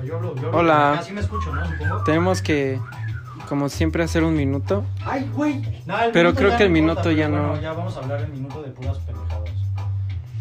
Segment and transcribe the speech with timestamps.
[0.00, 0.58] Bueno, yo hablo, yo hablo.
[0.58, 0.92] Hola.
[0.98, 1.64] Así me escucho, ¿no?
[1.66, 2.04] Supongo.
[2.04, 2.80] Tenemos que,
[3.48, 4.84] como siempre, hacer un minuto.
[5.04, 5.62] Ay, güey.
[5.86, 7.48] El Pero creo que el minuto importa, ya no.
[7.48, 9.50] Bueno, ya vamos a hablar el minuto de puras pendejadas.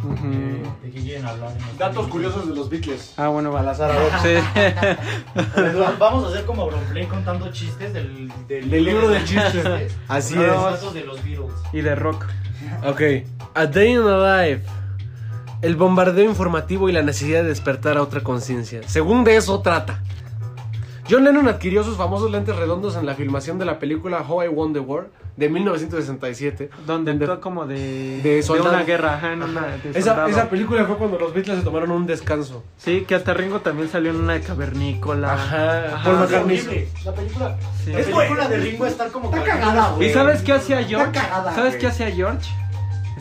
[0.02, 0.28] Ujú.
[0.32, 1.50] Eh, ¿De qué quieren hablar?
[1.78, 3.14] Datos curiosos de los Beatles.
[3.18, 3.60] Ah, bueno, va.
[3.60, 4.12] Al azar, a ver.
[4.24, 5.44] Sí.
[6.00, 9.98] Vamos a hacer como roleplay contando chistes del, del, Del libro de chistes.
[10.08, 10.48] Así No, es.
[10.48, 11.52] los datos de los Beatles.
[11.74, 12.26] y de rock.
[12.88, 13.02] Ok.
[13.56, 14.64] A Day in a Life.
[15.62, 18.82] El bombardeo informativo y la necesidad de despertar a otra conciencia.
[18.88, 20.02] Según de eso trata.
[21.10, 24.48] John Lennon adquirió sus famosos lentes redondos en la filmación de la película How I
[24.50, 26.70] Won the War de 1967.
[26.86, 28.70] Donde De- entró como de, de soldado.
[28.70, 30.28] una guerra, ajá, en una de Esa, soldado.
[30.30, 32.64] esa película fue cuando los Beatles se tomaron un descanso.
[32.78, 35.34] Sí, que hasta Ringo también salió en una de cavernícola.
[35.34, 35.96] Ajá.
[35.96, 36.04] Ajá.
[36.04, 36.88] Paul McCartney.
[37.04, 37.58] La película.
[37.84, 37.92] Sí.
[37.92, 40.10] La película de Ringo estar como Está cagada, güey.
[40.10, 41.08] ¿Y sabes qué hacía George?
[41.08, 42.48] Está cagada, ¿Sabes qué hacía George?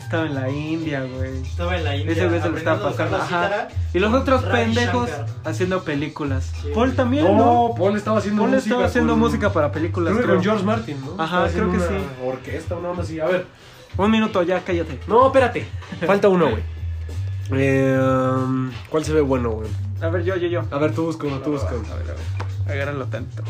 [0.09, 1.41] Estaba en la India, güey.
[1.43, 2.11] Estaba en la India.
[2.13, 3.17] Ese güey se lo estaba pasando.
[3.17, 3.67] Ajá.
[3.93, 5.27] Y los otros Ravi pendejos Shankar.
[5.45, 6.51] haciendo películas.
[6.63, 6.69] Sí.
[6.73, 7.35] Paul también, ¿no?
[7.69, 8.69] No, Paul estaba haciendo Paul música.
[8.69, 10.13] estaba haciendo con- música para películas.
[10.13, 10.35] Creo que creo.
[10.37, 11.11] con George Martin, ¿no?
[11.13, 12.07] Ajá, Estaba haciendo creo que una sí.
[12.25, 13.19] Orquesta, una onda así.
[13.19, 13.45] A ver.
[13.97, 14.99] Un minuto, ya cállate.
[15.07, 15.67] No, espérate.
[16.07, 16.63] Falta uno, güey.
[17.51, 19.69] Eh, um, ¿Cuál se ve bueno, güey?
[20.01, 20.63] A ver, yo, yo, yo.
[20.71, 21.87] A ver, tú busca uno, tú busca uno.
[21.93, 22.73] A ver, a ver.
[22.75, 23.43] Agárralo tanto.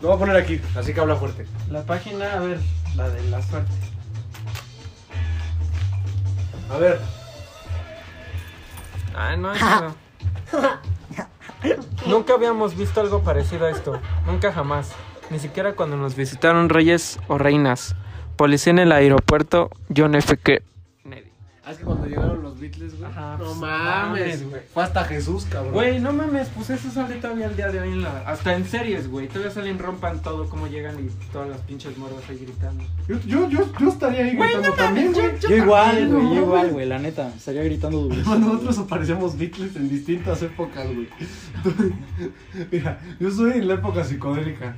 [0.00, 1.44] Lo voy a poner aquí, así que habla fuerte.
[1.70, 2.60] La página, a ver,
[2.94, 3.72] la de la suerte.
[6.70, 7.00] A ver.
[9.14, 9.94] Ah, no, eso.
[12.06, 14.00] Nunca habíamos visto algo parecido a esto.
[14.26, 14.92] Nunca jamás.
[15.30, 17.94] Ni siquiera cuando nos visitaron reyes o reinas.
[18.36, 20.36] Policía en el aeropuerto, John F.
[20.36, 20.64] Kennedy.
[21.68, 23.10] Ah, es que cuando llegaron los Beatles, güey.
[23.10, 24.62] Ajá, no pues, mames, güey.
[24.72, 25.74] Fue hasta Jesús, cabrón.
[25.74, 28.20] Güey, no mames, pues eso sale todavía al día de hoy en la...
[28.20, 29.28] Hasta en series, güey.
[29.28, 32.84] Todavía salen rompan todo, como llegan y todas las pinches morras ahí gritando.
[33.06, 35.38] Yo, yo, yo, yo estaría ahí Güey, gritando no también, güey.
[35.40, 37.28] Yo igual, güey, no yo igual, güey, la neta.
[37.36, 38.16] Estaría gritando duro.
[38.38, 41.08] Nosotros aparecemos Beatles en distintas épocas, güey.
[42.72, 44.74] Mira, yo soy en la época psicodélica.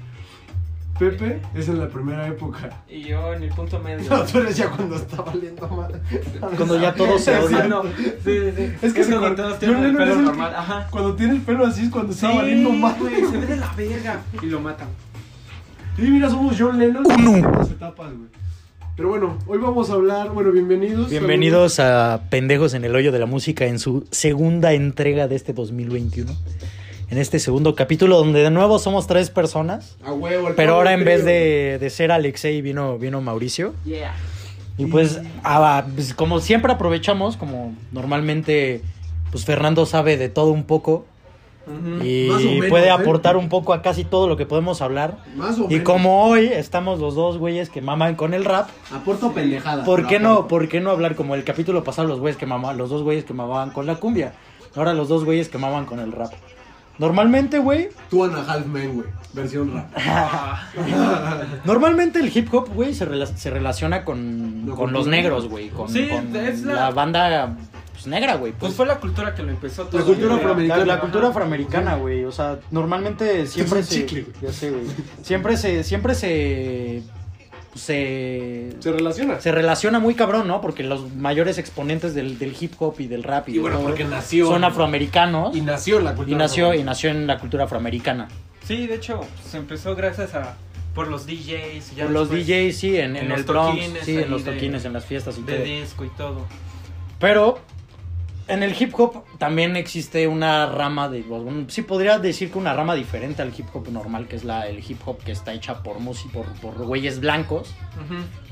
[1.01, 2.83] Pepe es en la primera época.
[2.87, 4.09] Y yo en el punto medio.
[4.11, 5.99] No, tú eres ya cuando está valiendo mal.
[6.59, 7.71] Cuando ya todos se Sí, odian.
[7.71, 7.83] no.
[7.84, 7.91] Sí,
[8.22, 8.72] sí, sí.
[8.83, 10.50] Es que se cuando todos tienen el pelo es el normal.
[10.50, 10.89] que- Ajá.
[10.91, 12.94] Cuando tiene el pelo así es cuando está Sí, valiendo mal.
[13.00, 14.21] güey, se ve de la verga.
[14.43, 14.89] Y lo matan.
[15.97, 17.10] Sí, mira, somos John Lennon.
[17.10, 18.28] en distintas etapas, güey.
[18.94, 21.09] Pero bueno, hoy vamos a hablar, bueno, bienvenidos.
[21.09, 25.55] Bienvenidos a Pendejos en el Hoyo de la Música en su segunda entrega de este
[25.55, 26.31] 2021.
[27.10, 29.97] En este segundo capítulo donde de nuevo somos tres personas.
[30.04, 33.75] A huevo, el Pero ahora en vez de, de ser Alexei vino, vino Mauricio.
[33.84, 34.15] Yeah.
[34.78, 38.82] Y pues, ah, pues, como siempre aprovechamos, como normalmente
[39.32, 41.04] pues Fernando sabe de todo un poco
[42.03, 42.91] y o menos, puede ¿eh?
[42.91, 45.19] aportar un poco a casi todo lo que podemos hablar.
[45.37, 45.84] Más o Y menos.
[45.84, 49.84] como hoy estamos los dos güeyes que maman con el rap, Aporto pendejada.
[49.84, 52.78] ¿por qué no, por qué no hablar como el capítulo pasado los güeyes que mamaban,
[52.78, 54.32] los dos güeyes que mamaban con la cumbia?
[54.77, 56.32] Ahora los dos güeyes que maman con el rap.
[57.00, 59.06] Normalmente, güey, Two and a Half Men, güey.
[59.33, 59.87] Versión rap.
[61.65, 65.69] normalmente el hip hop, güey, se, rela- se relaciona con, Lo con los negros, güey,
[65.71, 66.91] con, Sí, con es la- la...
[66.91, 67.56] banda
[67.93, 68.53] pues, negra, güey.
[68.53, 69.99] Pues Pues, fue la cultura que lo empezó todo.
[70.00, 70.84] La cultura afroamericana.
[70.84, 72.25] La, la cultura afroamericana, güey.
[72.25, 74.00] O sea, normalmente siempre Es un se.
[74.06, 74.37] chicle, güey.
[74.43, 74.84] Ya sé, güey.
[75.22, 75.84] Siempre se.
[75.84, 77.03] Siempre se.
[77.75, 78.70] Se.
[78.81, 79.41] Se relaciona.
[79.41, 80.60] Se relaciona muy cabrón, ¿no?
[80.60, 83.76] Porque los mayores exponentes del, del hip hop y del rap y, Y de bueno,
[83.78, 84.47] todo porque nació.
[84.48, 86.38] son afroamericanos Y y, nació en la cultura.
[86.38, 86.91] nació y afroamericana.
[86.91, 88.28] nació en la cultura afroamericana.
[88.64, 90.56] Sí, de hecho, se empezó gracias a.
[90.94, 91.92] Por los DJs.
[91.92, 94.30] y ya Por los DJs, sí, en, en en los el Bronx, toquines sí, en
[94.30, 95.64] los de- toquines, en las fiestas y De todo.
[95.64, 96.47] disco y todo.
[97.20, 97.60] Pero
[98.50, 101.22] en el hip hop también existe una rama de.
[101.22, 104.66] bueno, sí, podría decir que una rama diferente al hip hop normal, que es la,
[104.69, 107.75] el hip hop que está hecha por músicos, por, por güeyes blancos.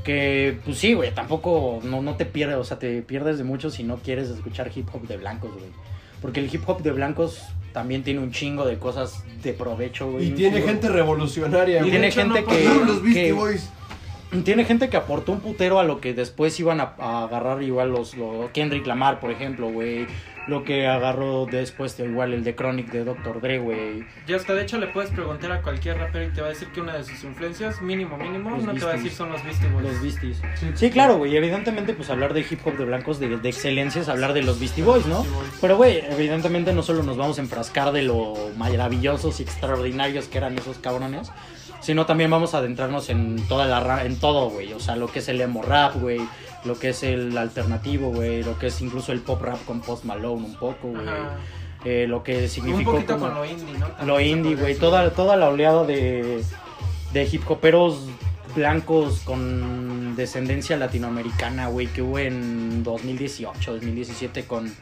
[0.04, 3.70] Que, pues sí, güey, tampoco no, no te pierdes, o sea, te pierdes de mucho
[3.70, 5.66] si no quieres escuchar hip hop de blancos, güey.
[6.22, 7.42] Porque el hip hop de blancos
[7.72, 10.28] también tiene un chingo de cosas de provecho, güey.
[10.28, 11.76] Y tiene gente revolucionaria.
[11.76, 11.90] Y güey.
[11.90, 13.68] tiene gente no que, los Beastie que- Boys.
[14.44, 17.90] Tiene gente que aportó un putero a lo que después iban a, a agarrar igual
[17.90, 20.06] los, los Kendrick Lamar, por ejemplo, güey.
[20.46, 23.42] Lo que agarró después de igual el de Chronic de Dr.
[23.42, 24.06] Dre, güey.
[24.26, 26.68] Y hasta de hecho le puedes preguntar a cualquier rapero y te va a decir
[26.68, 29.44] que una de sus influencias, mínimo, mínimo, Los no te va a decir son los
[29.44, 29.84] Beastie Boys.
[29.84, 30.40] Los Beasties.
[30.74, 31.36] Sí, claro, güey.
[31.36, 34.58] Evidentemente, pues hablar de hip hop de blancos de, de excelencia es hablar de los
[34.58, 35.16] Beastie Boys, ¿no?
[35.16, 35.50] Beastie Boys.
[35.60, 40.38] Pero, güey, evidentemente no solo nos vamos a enfrascar de lo maravillosos y extraordinarios que
[40.38, 41.30] eran esos cabrones,
[41.80, 44.72] sino también vamos a adentrarnos en toda la en todo, güey.
[44.72, 46.20] O sea, lo que es el emo rap, güey.
[46.64, 48.42] Lo que es el alternativo, güey.
[48.42, 51.06] Lo que es incluso el pop rap con Post Malone un poco, güey.
[51.84, 53.86] Eh, lo que Un significó poquito como- con lo indie, ¿no?
[53.86, 56.42] También lo indie, güey, toda, toda la oleada de,
[57.12, 58.08] de hip hoperos
[58.56, 64.74] blancos con descendencia latinoamericana, güey, que hubo en 2018, 2017 con,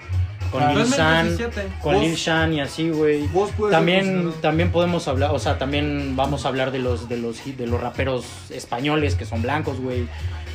[0.51, 1.69] con Ah, Lil Shan, 2017.
[1.83, 3.27] con Lil Shan y así, güey.
[3.29, 7.17] Vos puedes También, también podemos hablar, o sea, también vamos a hablar de los, de
[7.19, 10.07] los, de los raperos españoles que son blancos, güey.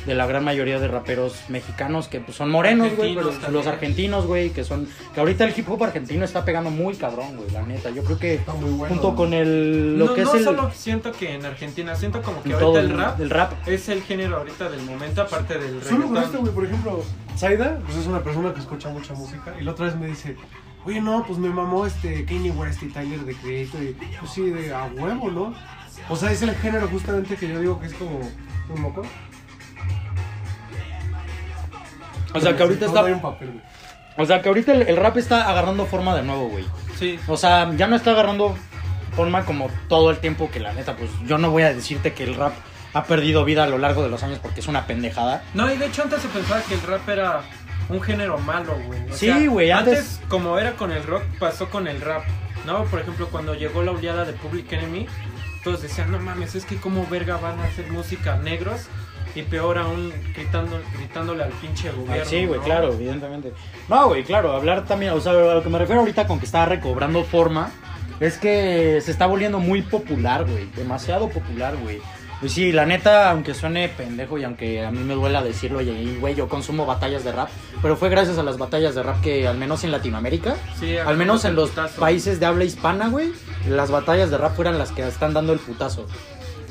[0.06, 3.14] De la gran mayoría de raperos mexicanos que pues, son morenos, güey.
[3.52, 4.88] Los argentinos, güey, que son.
[5.14, 7.88] Que ahorita el hip hop argentino está pegando muy cabrón, güey, la neta.
[7.90, 8.92] Yo creo que Está muy bueno.
[8.96, 9.96] junto con el.
[9.96, 10.44] Lo no, que no es el.
[10.44, 13.52] solo siento que en Argentina, siento como que todo ahorita el rap el rap.
[13.68, 16.40] es el género ahorita del momento, aparte del Solo con esto, reggaetón.
[16.40, 17.04] güey, por ejemplo,
[17.36, 19.54] Zaida, pues es una persona que escucha mucha música.
[19.60, 20.36] Y la otra vez me dice,
[20.84, 23.82] oye, no, pues me mamó este Kanye West y Tyler de Creator.
[23.82, 25.54] Y pues sí, de a huevo, ¿no?
[26.08, 28.20] O sea, es el género justamente que yo digo que es como
[28.74, 29.02] un moco.
[32.34, 33.04] O sea, que ahorita está.
[33.04, 33.62] un papel, güey.
[34.18, 36.64] O sea, que ahorita el, el rap está agarrando forma de nuevo, güey.
[36.98, 37.18] Sí.
[37.28, 38.54] O sea, ya no está agarrando
[39.14, 42.24] forma como todo el tiempo que la neta, pues yo no voy a decirte que
[42.24, 42.52] el rap
[42.94, 45.42] ha perdido vida a lo largo de los años porque es una pendejada.
[45.54, 47.40] No, y de hecho antes se pensaba que el rap era
[47.88, 49.00] un género malo, güey.
[49.10, 52.22] O Sí, güey, Antes, antes- como era con el rock, pasó con el rap.
[52.66, 52.84] ¿No?
[52.84, 55.06] Por ejemplo, cuando llegó la oleada de Public Enemy,
[55.64, 58.82] todos decían, no mames, es que como verga van a hacer música negros.
[59.34, 62.22] Y peor aún, gritando, gritándole al pinche gobierno.
[62.22, 62.64] Ah, sí, güey, ¿no?
[62.66, 63.52] claro, evidentemente.
[63.88, 66.44] No, güey, claro, hablar también, o sea, a lo que me refiero ahorita con que
[66.44, 67.70] está recobrando forma,
[68.20, 72.00] es que se está volviendo muy popular, güey, demasiado popular, güey.
[72.42, 76.16] Pues sí, la neta, aunque suene pendejo y aunque a mí me duela decirlo, y-
[76.20, 77.48] güey, yo consumo batallas de rap,
[77.80, 81.16] pero fue gracias a las batallas de rap que al menos en Latinoamérica, Sí, al
[81.16, 82.00] menos en los putazo.
[82.00, 83.30] países de habla hispana, güey,
[83.68, 86.06] las batallas de rap fueran las que están dando el putazo.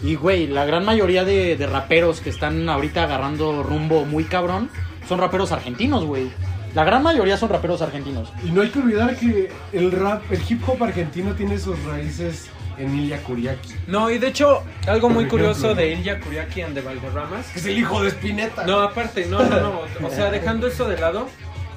[0.03, 4.69] Y, güey, la gran mayoría de, de raperos que están ahorita agarrando rumbo muy cabrón
[5.07, 6.29] son raperos argentinos, güey.
[6.75, 8.31] La gran mayoría son raperos argentinos.
[8.43, 12.49] Y no hay que olvidar que el rap, el hip hop argentino tiene sus raíces
[12.77, 13.73] en Ilya Kuriaki.
[13.87, 15.53] No, y de hecho, algo muy Por ejemplo.
[15.55, 17.47] curioso de Ilya Kuriaki and de Valderramas.
[17.47, 18.65] Que es el hijo de Spinetta.
[18.65, 19.81] No, aparte, no, no, no.
[20.07, 21.27] O sea, dejando eso de lado,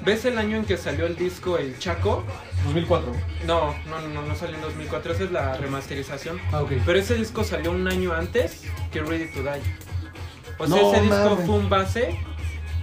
[0.03, 2.23] ¿ves el año en que salió el disco El Chaco?
[2.65, 3.11] 2004.
[3.45, 6.39] No, no, no, no, no salió en 2004, esa es la remasterización.
[6.51, 6.71] Ah, ok.
[6.85, 9.61] Pero ese disco salió un año antes que Ready to Die.
[10.57, 11.45] O sea, No ese disco mames.
[11.45, 12.19] fue un base.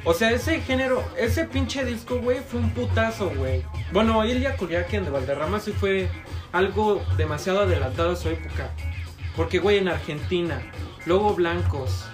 [0.05, 3.63] O sea, ese género, ese pinche disco, güey, fue un putazo, güey.
[3.93, 6.09] Bueno, Ilya Kuriakian de Valderrama sí fue
[6.53, 8.71] algo demasiado adelantado a su época.
[9.37, 10.61] Porque, güey, en Argentina,
[11.07, 12.05] luego blancos,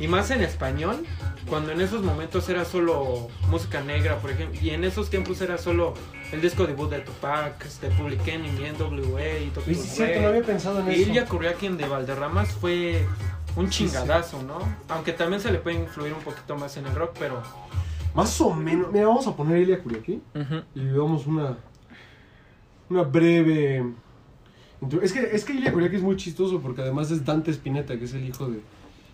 [0.00, 1.04] y más en español,
[1.48, 5.56] cuando en esos momentos era solo música negra, por ejemplo, y en esos tiempos era
[5.56, 5.94] solo
[6.30, 10.20] el disco debut de Tupac, de Public Enemy, NWA y todo Sí, sí, es cierto,
[10.20, 11.10] no había pensado en y eso.
[11.10, 13.06] Ilya Kuryakin de Valderramas fue
[13.56, 13.94] un Sí, sí.
[13.94, 14.58] chingadazo, ¿no?
[14.90, 17.42] Aunque también se le puede influir un poquito más en el rock, pero...
[18.14, 18.92] Más o menos.
[18.92, 20.20] Mira, vamos a poner Ilya Kuriaki
[20.74, 21.56] y damos una.
[22.90, 23.84] Una breve.
[24.80, 27.98] intro- Es que, es que Ilya Kuriaki es muy chistoso porque además es Dante Spinetta,
[27.98, 28.60] que es el hijo de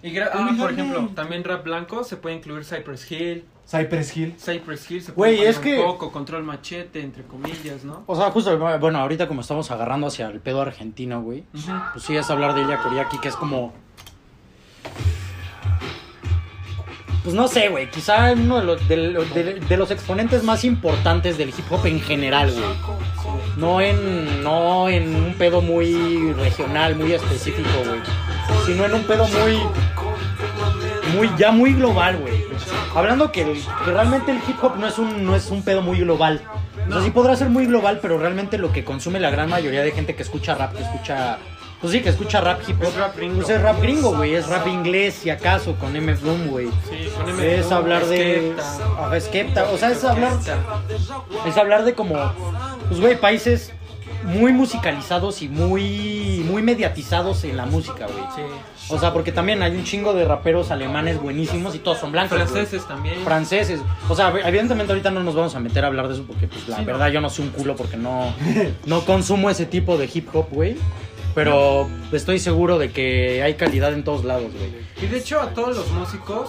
[0.03, 4.35] Y gra- ah, por ejemplo, también rap blanco se puede incluir Cypress Hill, Cypress Hill.
[4.38, 8.03] Cypress Hill se Güey, puede es poner que- un poco, Control Machete, entre comillas, ¿no?
[8.06, 11.44] O sea, justo, bueno, ahorita como estamos agarrando hacia el pedo argentino, güey.
[11.93, 13.73] Pues sí, es hablar de Ilya Kuriaki, que es como...
[17.25, 20.62] Pues no sé, güey, quizá uno de los, de, lo- de- de los exponentes más
[20.62, 22.65] importantes del hip hop en general, güey.
[23.56, 28.00] No en, no en un pedo muy regional, muy específico, güey.
[28.67, 29.59] Sino en un pedo muy,
[31.17, 32.44] muy, ya muy global, güey.
[32.94, 33.56] Hablando que
[33.87, 36.43] realmente el hip hop no es un, no es un pedo muy global.
[36.88, 39.82] O sea, sí podrá ser muy global, pero realmente lo que consume la gran mayoría
[39.82, 41.38] de gente que escucha rap, que escucha...
[41.81, 42.88] Pues sí, que escucha rap hip hop.
[42.88, 43.37] Es rap gringo.
[43.37, 44.35] Pues es rap gringo, güey.
[44.35, 46.14] Es rap inglés, si acaso, con M.
[46.14, 46.69] Bloom, güey.
[46.88, 47.54] Sí, con M.
[47.59, 48.54] Es hablar de...
[48.57, 49.04] Skepta.
[49.07, 49.71] Ajá, Skepta.
[49.71, 50.33] O sea, es hablar...
[51.47, 52.14] Es hablar de como,
[52.88, 53.73] pues güey, países
[54.25, 58.25] muy musicalizados y muy, muy mediatizados en la música, güey.
[58.35, 58.40] Sí.
[58.88, 62.38] O sea, porque también hay un chingo de raperos alemanes buenísimos y todos son blancos.
[62.38, 63.16] Franceses también.
[63.25, 63.81] Franceses.
[64.09, 66.66] O sea, evidentemente ahorita no nos vamos a meter a hablar de eso porque, pues,
[66.69, 66.87] la Sí, no.
[66.87, 68.33] verdad yo no soy un culo porque no,
[68.87, 70.76] no consumo ese tipo de hip hop, güey.
[71.35, 74.73] Pero estoy seguro de que hay calidad en todos lados, güey.
[75.03, 76.49] Y de hecho a todos los músicos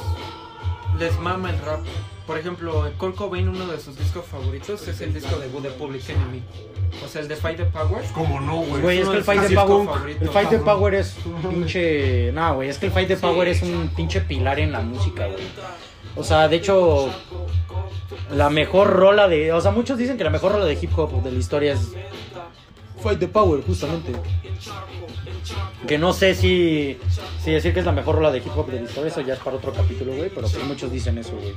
[0.99, 1.81] les mama el rap.
[2.27, 6.09] Por ejemplo, Kurt Cobain, uno de sus discos favoritos es el disco debut de Public
[6.09, 6.41] Enemy.
[7.03, 8.03] O sea, el de Fight the Power.
[8.13, 8.81] ¿Cómo no, güey?
[8.81, 10.57] Güey, es que el de Fight the Power, el Fight the.
[10.59, 13.17] Power es un pinche, no, güey, es que el Fight the.
[13.17, 15.43] Power es un pinche pilar en la música, güey.
[16.15, 17.09] O sea, de hecho,
[18.31, 21.21] la mejor rola de, o sea, muchos dicen que la mejor rola de hip hop
[21.21, 21.91] de la historia es
[23.01, 24.11] Fight the Power, justamente.
[25.87, 26.97] Que no sé si,
[27.43, 29.35] si decir que es la mejor rola de hip hop de la historia, eso ya
[29.35, 31.53] es para otro capítulo, güey, pero pues muchos dicen eso, güey.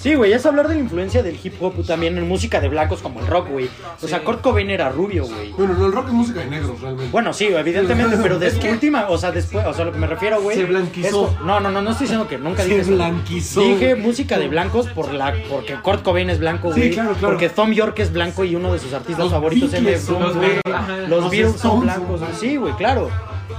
[0.00, 3.00] Sí, güey, es hablar de la influencia del hip hop también en música de blancos
[3.02, 3.68] como el rock, güey.
[4.00, 5.50] O sea, Kurt Cobain era rubio, güey.
[5.52, 7.10] Bueno, no, el rock es música de negros, realmente.
[7.10, 10.40] Bueno, sí, evidentemente, pero de última, o sea, después, o sea, lo que me refiero,
[10.40, 10.56] güey.
[10.56, 11.28] Se blanquizó.
[11.30, 12.92] es- no, no, no, no estoy diciendo que nunca Se dije eso.
[12.92, 13.60] blanquizó.
[13.62, 16.90] Dije música de blancos por la, porque Kurt Cobain es blanco, Sí, güey.
[16.92, 17.28] claro, claro.
[17.34, 20.32] Porque Tom York es blanco y uno de sus artistas Los favoritos es Beatles Blum,
[20.34, 20.60] güey.
[21.08, 22.32] Los Beatles son blancos, güey.
[22.34, 23.10] Sí, güey, claro.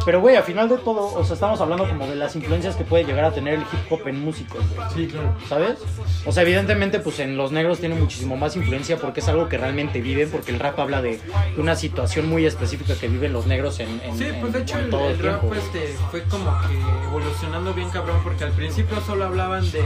[0.06, 2.84] Pero, güey, al final de todo, o sea, estamos hablando como de las influencias que
[2.84, 4.90] puede llegar a tener el hip hop en músicos, güey.
[4.94, 5.34] Sí, claro.
[5.48, 5.78] ¿Sabes?
[6.26, 9.58] O sea, evidentemente, pues en los negros tiene muchísimo más influencia porque es algo que
[9.58, 11.22] realmente viven, porque el rap habla de
[11.58, 14.78] una situación muy específica que viven los negros en, en- Sí, pues de en- hecho
[14.80, 15.56] en el, todo el rap tiempo.
[15.56, 19.84] este, fue como que evolucionando bien cabrón porque al principio solo hablaban de,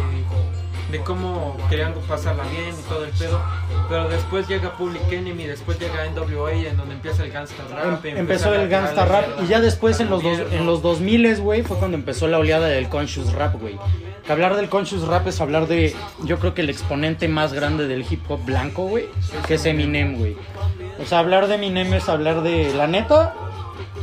[0.92, 3.42] de cómo querían pasarla bien y todo el pedo,
[3.90, 8.06] pero después llega Public Enemy, después llega NWA en donde empieza el gangsta rap.
[8.06, 11.64] Em- empezó el gangsta rap y ya después en los, dos, en los 2000 güey,
[11.64, 13.78] fue cuando empezó la oleada del conscious rap, güey.
[14.26, 17.88] Que hablar del conscious rap es hablar de, yo creo que el exponente más grande
[17.88, 19.06] del hip hop blanco, güey,
[19.48, 20.36] que es Eminem, güey.
[21.02, 23.34] O sea, hablar de Eminem es hablar de, la neta,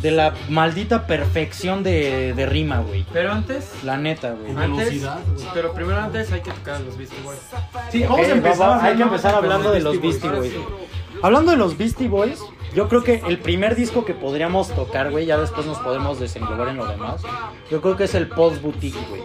[0.04, 3.06] de la maldita perfección de, de rima, güey.
[3.10, 4.54] Pero antes, La neta, güey.
[4.54, 5.02] antes,
[5.54, 7.38] pero primero antes hay que tocar a los Beastie Boys.
[7.90, 8.60] Sí, vamos a empezar.
[8.60, 10.28] va- va- hay que empezar hablando de los Beastie.
[10.30, 10.52] Boys.
[11.22, 12.38] Hablando de los Beastie Boys,
[12.74, 16.68] yo creo que el primer disco que podríamos tocar, güey, ya después nos podemos desenglobar
[16.68, 17.22] en lo demás.
[17.70, 19.22] Yo creo que es el Pulse Boutique, güey.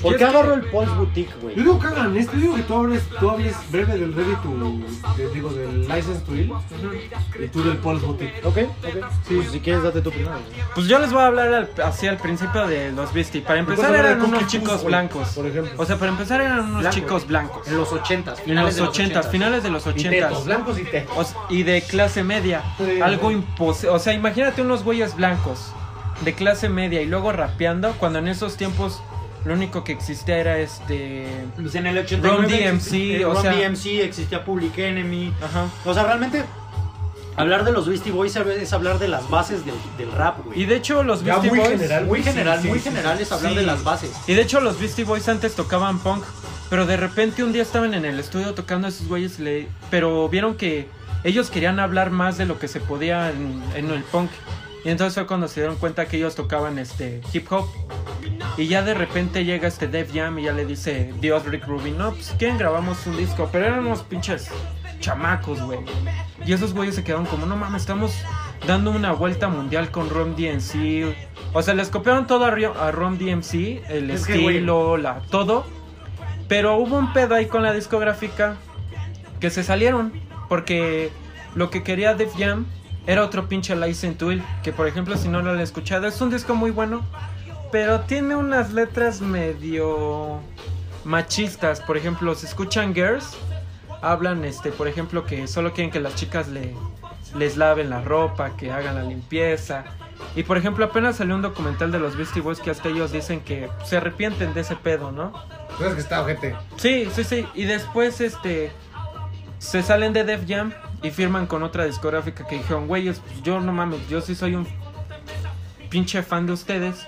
[0.00, 1.54] ¿Por Y qué agarro el Pulse Boutique, güey?
[1.56, 4.34] Yo digo que hagan esto, yo digo que tú hables, tú hables breve del Ready
[4.36, 6.52] to, de- digo, del License to Ill
[7.42, 8.40] y tú del Pulse Boutique.
[8.44, 9.04] Ok, ok.
[9.28, 10.32] Sí, si quieres, date tú primero.
[10.34, 10.66] güey.
[10.74, 13.42] Pues yo les voy a hablar al- así al principio de los Beastie.
[13.42, 15.28] Para empezar hablar de eran Cookie unos chicos blancos.
[15.28, 15.72] por ejemplo.
[15.76, 17.68] O sea, para empezar eran unos Blanco, chicos blancos.
[17.68, 20.10] En los 80s, En finales los de 80, finales de los 80.
[20.28, 21.16] tetos, blancos y tetos.
[21.16, 22.62] O s- y de clase media.
[22.84, 23.90] Sí, algo imposible.
[23.94, 25.72] O sea, imagínate unos güeyes blancos
[26.24, 29.02] de clase media y luego rapeando cuando en esos tiempos
[29.44, 31.26] lo único que existía era este.
[31.56, 35.32] Pues en el 89 Run DMC, existía- o Run sea- DMC, existía Public Enemy.
[35.42, 35.66] Ajá.
[35.84, 36.44] O sea, realmente,
[37.36, 40.62] hablar de los Beastie Boys es hablar de las bases del, del rap, güey.
[40.62, 41.70] Y de hecho, los Ya Beastie muy Boys.
[41.72, 42.04] general.
[42.06, 43.58] Muy Sí, general, sí, muy sí, general es hablar Sí.
[43.58, 44.12] de las bases.
[44.26, 46.24] Y de hecho, los Beastie Boys antes tocaban punk.
[46.70, 49.38] Pero de repente un día estaban en el estudio tocando a esos güeyes.
[49.38, 50.88] le- Pero vieron que
[51.22, 54.30] ellos querían hablar más de lo que se podía en, en el punk.
[54.84, 57.66] Y entonces fue cuando se dieron cuenta que ellos tocaban este hip hop.
[58.56, 61.96] Y ya de repente llega este Def Jam y ya le dice Dios Rick Rubin,
[61.96, 63.48] no, pues quieren grabamos un disco.
[63.50, 64.48] Pero eran unos pinches
[65.04, 65.80] chamacos, güey.
[66.46, 68.16] Y esos güeyes se quedaron como, no mames, estamos
[68.66, 71.14] dando una vuelta mundial con Rom DMC.
[71.52, 74.56] O sea, les copiaron todo a, a Rom DMC, el Es que, güey.
[74.56, 75.66] estilo, la, todo.
[76.48, 78.56] Pero hubo un pedo ahí con la discográfica
[79.40, 80.12] que se salieron.
[80.48, 81.10] Porque
[81.54, 82.66] lo que quería Def Jam
[83.06, 84.42] era otro pinche License to Ill.
[84.62, 87.02] Que por ejemplo, si no lo han escuchado, es un disco muy bueno.
[87.72, 90.40] Pero tiene unas letras medio
[91.04, 91.80] machistas.
[91.80, 93.36] Por ejemplo, si escuchan Girls,
[94.02, 96.74] hablan, este, por ejemplo, que solo quieren que las chicas le,
[97.36, 99.84] les laven la ropa, que hagan la limpieza.
[100.36, 103.40] Y por ejemplo, apenas salió un documental de los Beastie Boys que hasta ellos dicen
[103.40, 105.32] que se arrepienten de ese pedo, ¿no?
[105.78, 106.56] Sabes que está ojete.
[106.76, 107.46] Sí, sí, sí.
[107.54, 108.70] Y después, este,
[109.58, 110.72] se salen de Def Jam
[111.02, 114.54] y firman con otra discográfica que dijeron, güeyes, pues yo no mames, yo sí soy
[114.54, 114.66] un
[115.90, 117.06] pinche fan de ustedes.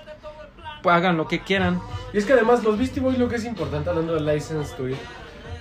[0.82, 1.80] Pues hagan lo que quieran.
[2.12, 4.88] Y es que además los Beastie Boys lo que es importante hablando del License to
[4.88, 4.96] Ill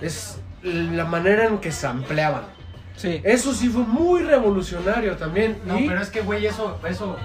[0.00, 2.42] es la manera en que se ampliaban.
[2.96, 3.20] Sí.
[3.24, 5.58] Eso sí fue muy revolucionario también.
[5.64, 5.86] No, y...
[5.86, 7.16] pero es que, güey, eso, eso...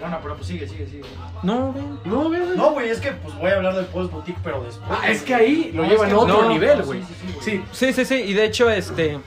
[0.00, 1.02] Bueno, pero pues sigue, sigue, sigue.
[1.42, 1.84] No, güey.
[2.06, 2.40] No, güey.
[2.56, 4.88] No, güey, es que pues voy a hablar del Pulse Boutique, pero después.
[4.90, 7.02] Ah, es que ahí lo No, llevan es a que- otro no, nivel, no, güey.
[7.02, 7.34] sí, sí.
[7.42, 8.14] Sí, Sí, sí, sí.
[8.14, 9.20] Y de hecho, este.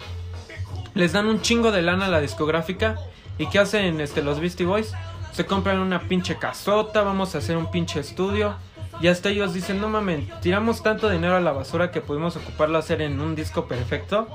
[0.95, 2.97] Les dan un chingo de lana a la discográfica.
[3.37, 4.93] ¿Y qué hacen este, los Beastie Boys?
[5.31, 7.03] Se compran una pinche casota.
[7.03, 8.55] Vamos a hacer un pinche estudio.
[9.01, 12.77] Y hasta ellos dicen: No mames, tiramos tanto dinero a la basura que pudimos ocuparlo
[12.77, 14.27] a hacer en un disco perfecto.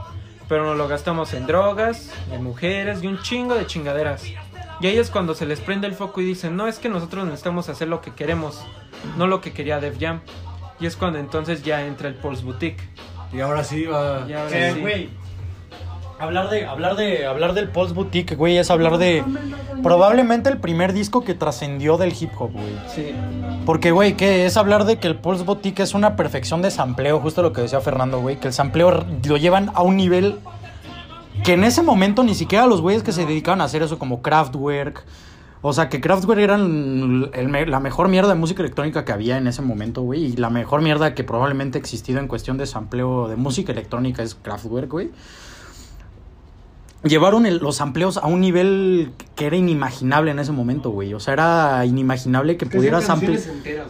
[0.48, 4.24] Pero nos lo gastamos en drogas, en mujeres y un chingo de chingaderas.
[4.80, 7.24] Y ahí es cuando se les prende el foco y dicen: No, es que nosotros
[7.26, 8.64] necesitamos hacer lo que queremos,
[9.16, 10.20] no lo que quería Def Jam.
[10.80, 12.82] Y es cuando entonces ya entra el Pulse Boutique.
[13.32, 14.24] Y ahora sí va.
[14.28, 14.80] Y ahora Que, sí.
[14.80, 15.10] güey,
[16.18, 19.25] hablar de, hablar de, hablar del Pulse Boutique, güey, es hablar de
[19.82, 22.75] probablemente el primer disco que trascendió del hip hop, güey.
[22.94, 23.14] Sí.
[23.64, 27.20] Porque, güey, que es hablar de que el Pulse Boutique es una perfección de sampleo,
[27.20, 30.38] justo lo que decía Fernando, güey, que el sampleo lo llevan a un nivel
[31.44, 34.22] que en ese momento ni siquiera los güeyes que se dedicaban a hacer eso como
[34.22, 35.04] Kraftwerk,
[35.60, 39.46] o sea, que Kraftwerk eran el la mejor mierda de música electrónica que había en
[39.46, 43.28] ese momento, güey, y la mejor mierda que probablemente ha existido en cuestión de sampleo
[43.28, 45.10] de música electrónica es Kraftwerk, güey.
[47.04, 51.14] Llevaron el- los amplios a un nivel que era inimaginable en ese momento, güey.
[51.14, 53.40] O sea, era inimaginable que pudieras ampliar.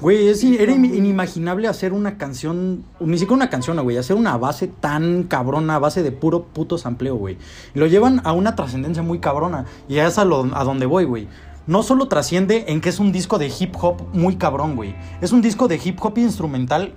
[0.00, 4.36] Güey, es, era in- inimaginable hacer una canción, ni siquiera una canción, güey, hacer una
[4.36, 7.38] base tan cabrona, base de puro puto sampleo, güey.
[7.74, 9.64] Y lo llevan a una trascendencia muy cabrona.
[9.88, 11.28] Y es a, lo, a donde voy, güey.
[11.66, 14.94] No solo trasciende en que es un disco de hip hop muy cabrón, güey.
[15.20, 16.94] Es un disco de hip hop instrumental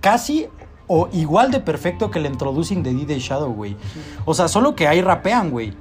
[0.00, 0.46] casi
[0.88, 3.76] o igual de perfecto que el Introducing de DJ Shadow, güey.
[4.24, 5.72] O sea, solo que ahí rapean, güey.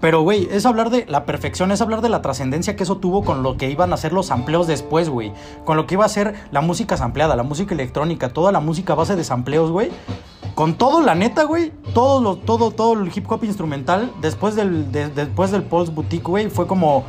[0.00, 3.24] Pero, güey, es hablar de la perfección, es hablar de la trascendencia que eso tuvo
[3.24, 5.32] con lo que iban a hacer los sampleos después, güey.
[5.64, 8.92] Con lo que iba a ser la música sampleada, la música electrónica, toda la música
[8.92, 9.90] a base de sampleos, güey.
[10.54, 15.08] Con todo, la neta, güey, todo, todo, todo el hip hop instrumental, después del, de-
[15.08, 17.04] después del Pulse Boutique, güey, fue como...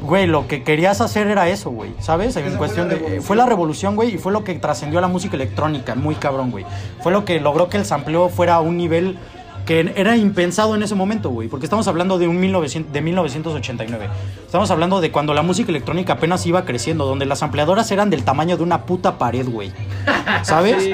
[0.00, 2.36] Güey, lo que querías hacer era eso, güey, ¿sabes?
[2.36, 3.00] En Esa fue cuestión la de...
[3.00, 3.24] revolución.
[3.24, 6.50] Fue la revolución, güey, y fue lo que trascendió a la música electrónica, muy cabrón,
[6.50, 6.64] güey.
[7.02, 9.18] Fue lo que logró que el sampleo fuera a un nivel
[9.66, 14.08] que era impensado en ese momento, güey, porque estamos hablando de un 1900, de 1989.
[14.46, 18.24] Estamos hablando de cuando la música electrónica apenas iba creciendo, donde las ampliadoras eran del
[18.24, 19.70] tamaño de una puta pared, güey.
[20.42, 20.84] ¿Sabes?
[20.84, 20.92] Sí.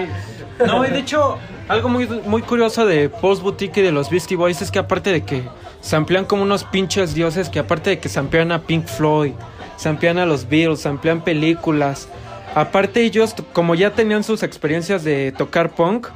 [0.66, 4.37] No, y de hecho, algo muy, muy curioso de Post Boutique y de los Beastie
[4.37, 5.42] Boys es que aparte de que
[5.80, 9.32] se amplían como unos pinches dioses, que aparte de que se amplían a Pink Floyd,
[9.76, 12.08] se amplían a los Beatles, se amplían películas,
[12.54, 16.08] aparte ellos, como ya tenían sus experiencias de tocar punk,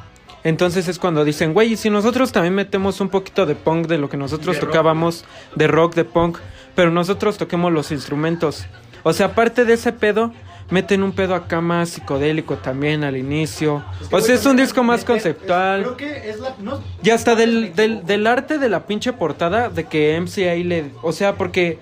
[0.45, 3.99] entonces es cuando dicen, güey, y si nosotros también metemos un poquito de punk de
[3.99, 4.71] lo que nosotros De rock.
[4.71, 5.25] tocábamos,
[5.57, 6.38] de rock, de punk,
[6.75, 8.66] pero nosotros toquemos los instrumentos.
[9.02, 10.33] O sea, aparte de ese pedo,
[10.70, 13.82] meten un pedo acá más psicodélico también al inicio.
[14.10, 15.82] o sea, es un disco más conceptual.
[15.82, 16.54] Creo que es la...
[16.60, 20.90] no- Y hasta del, del, del arte de la pinche portada, de que MCA le...
[21.02, 21.78] O sea, porque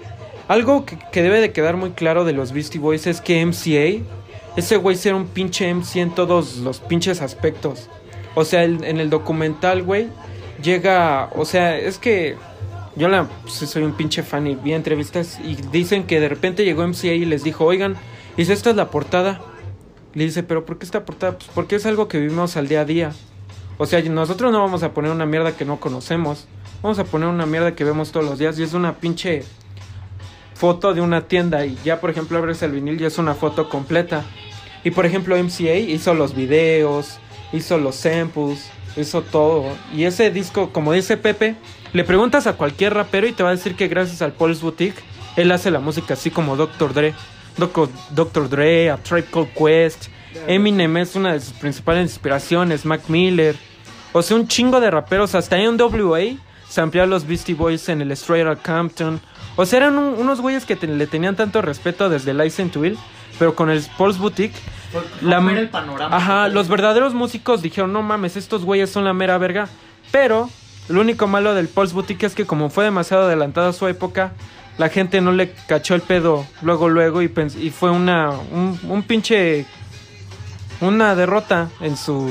[0.48, 4.04] algo que, que debe de quedar muy claro de los Beastie Boys es que MCA,
[4.56, 7.88] ese güey era un pinche MC en todos los pinches aspectos.
[8.36, 10.08] O sea, el- en el documental, güey,
[10.62, 11.30] llega...
[11.34, 12.36] O sea, es que
[12.94, 16.64] yo la, pues, soy un pinche fan y vi entrevistas y dicen que de repente
[16.64, 17.96] llegó MCA y les dijo, oigan,
[18.36, 19.40] dice, esta es la portada.
[20.14, 21.38] Le dice, pero ¿por qué esta portada?
[21.38, 23.12] Pues porque es algo que vivimos al día a día.
[23.78, 26.46] O sea, nosotros no vamos a poner una mierda que no conocemos.
[26.82, 29.44] Vamos a poner una mierda que vemos todos los días y es una pinche
[30.54, 33.68] foto de una tienda y ya por ejemplo abres el vinil y es una foto
[33.68, 34.24] completa.
[34.84, 37.18] Y por ejemplo MCA hizo los videos,
[37.52, 39.64] hizo los samples, hizo todo.
[39.94, 41.56] Y ese disco, como dice Pepe,
[41.92, 45.02] le preguntas a cualquier rapero y te va a decir que gracias al Pulse Boutique,
[45.36, 46.94] él hace la música así como Dr.
[46.94, 47.14] Dre.
[47.56, 48.48] Doc- Dr.
[48.48, 50.06] Dre, a Tribe Called Quest,
[50.46, 53.56] Eminem es una de sus principales inspiraciones, Mac Miller.
[54.12, 56.36] O sea, un chingo de raperos, hasta NWA
[56.68, 59.20] se ampliaron los Beastie Boys en el Straight Outta Compton.
[59.56, 62.80] O sea, eran un- unos güeyes que te- le tenían tanto respeto desde License to
[62.80, 62.98] Will,
[63.38, 64.54] pero con el Pulse Boutique
[65.22, 66.14] la- el panorama.
[66.16, 69.68] Ajá, los verdaderos músicos dijeron, no mames, estos güeyes son la mera verga.
[70.12, 70.50] Pero
[70.88, 74.32] lo único malo del Pulse Boutique es que como fue demasiado adelantada a su época,
[74.78, 79.64] la gente no le cachó el pedo luego, luego y, y fue una, un, pinche,
[80.80, 82.28] una derrota en su,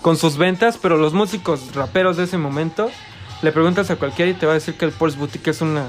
[0.00, 0.78] con sus ventas.
[0.80, 2.90] Pero los músicos raperos de ese momento,
[3.42, 5.84] le preguntas a cualquiera y te va a decir que el Pulse Boutique es una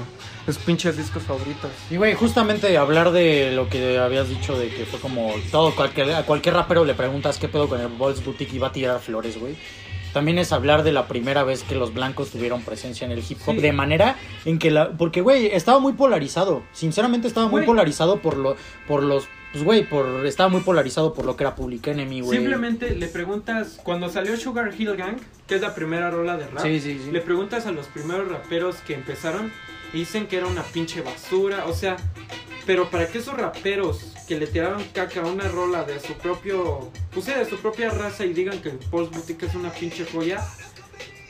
[0.46, 1.70] sus pinches discos favoritos.
[1.90, 6.14] Y güey, justamente hablar de lo que habías dicho de que fue como todo, cualquier,
[6.14, 9.00] a cualquier rapero le preguntas qué pedo con el Balls Boutique y va a tirar
[9.00, 9.56] flores, güey.
[10.16, 13.36] También es hablar de la primera vez que los blancos tuvieron presencia en el hip
[13.44, 13.56] hop.
[13.56, 13.60] Sí.
[13.60, 14.92] De manera en que la.
[14.92, 16.62] Porque, güey, estaba muy polarizado.
[16.72, 18.56] Sinceramente estaba muy polarizado por lo.
[18.88, 19.28] por los.
[19.52, 20.24] Pues, güey, por.
[20.24, 22.38] Estaba muy polarizado por lo que era Public Enemy, güey.
[22.38, 26.62] Simplemente le preguntas, cuando salió Sugar Hill Gang, que es la primera rola de rap,
[26.62, 27.10] Sí, sí, sí.
[27.10, 29.52] le preguntas a los primeros raperos que empezaron
[29.92, 31.98] y dicen que era una pinche basura, o sea,
[32.64, 36.90] pero para que esos raperos que le tiraban caca a una rola de su propio,
[37.12, 40.44] pues de su propia raza y digan que Paul's Boutique es una pinche joya,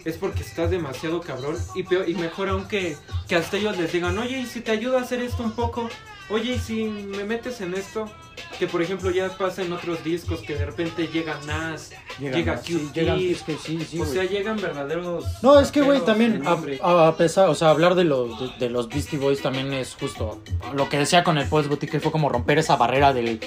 [0.04, 1.56] es porque estás demasiado cabrón.
[1.74, 2.96] Y, peor, y mejor aún que,
[3.28, 5.88] que hasta ellos les digan, oye, y si te ayudo a hacer esto un poco,
[6.30, 8.10] oye, y si me metes en esto,
[8.58, 12.90] que por ejemplo ya pasa en otros discos que de repente llega Nas, llega sí,
[12.94, 15.24] llegan- es que sí, sí, o sea, llegan verdaderos...
[15.42, 16.42] No, es que, güey, también,
[16.82, 19.94] a, a pesar, o sea, hablar de los, de, de los Beastie Boys también es
[19.98, 20.40] justo
[20.74, 23.40] lo que decía con el Pulse Boutique, fue como romper esa barrera del,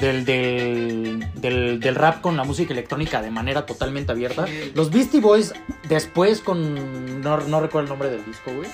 [0.00, 4.46] del, del, del, del rap con la música electrónica de manera totalmente abierta.
[4.46, 4.72] Sí.
[4.74, 5.52] Los Beastie Boys,
[5.88, 8.68] después con, no, no recuerdo el nombre del disco, güey,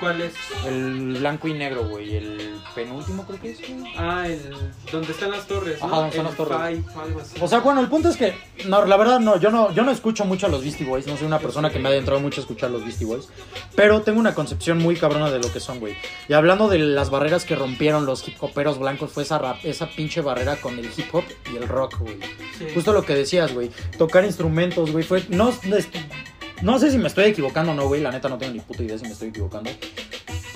[0.00, 0.32] ¿Cuál es?
[0.66, 3.94] el blanco y negro, güey, el penúltimo creo que es, güey.
[3.96, 4.50] Ah, el...
[4.98, 5.86] Donde están las torres, ¿no?
[5.86, 6.58] Ajá, donde están las torres.
[6.58, 7.36] Five, algo así.
[7.40, 8.34] O sea, bueno, el punto es que,
[8.66, 11.16] no, la verdad, no, yo no, yo no escucho mucho a los Beastie Boys, no
[11.16, 13.28] soy una persona que me ha adentrado mucho a escuchar a los Beastie Boys,
[13.76, 15.94] pero tengo una concepción muy cabrona de lo que son, güey.
[16.28, 19.88] Y hablando de las barreras que rompieron los hip hoperos blancos, fue esa, rap- esa
[19.88, 22.18] pinche barrera con el hip hop y el rock, güey.
[22.58, 22.66] Sí.
[22.74, 23.70] Justo lo que decías, güey.
[23.98, 25.24] Tocar instrumentos, güey, fue.
[25.28, 25.52] No,
[26.62, 28.00] No sé si me estoy equivocando o no, güey.
[28.00, 29.70] La neta no tengo ni puta idea si me estoy equivocando.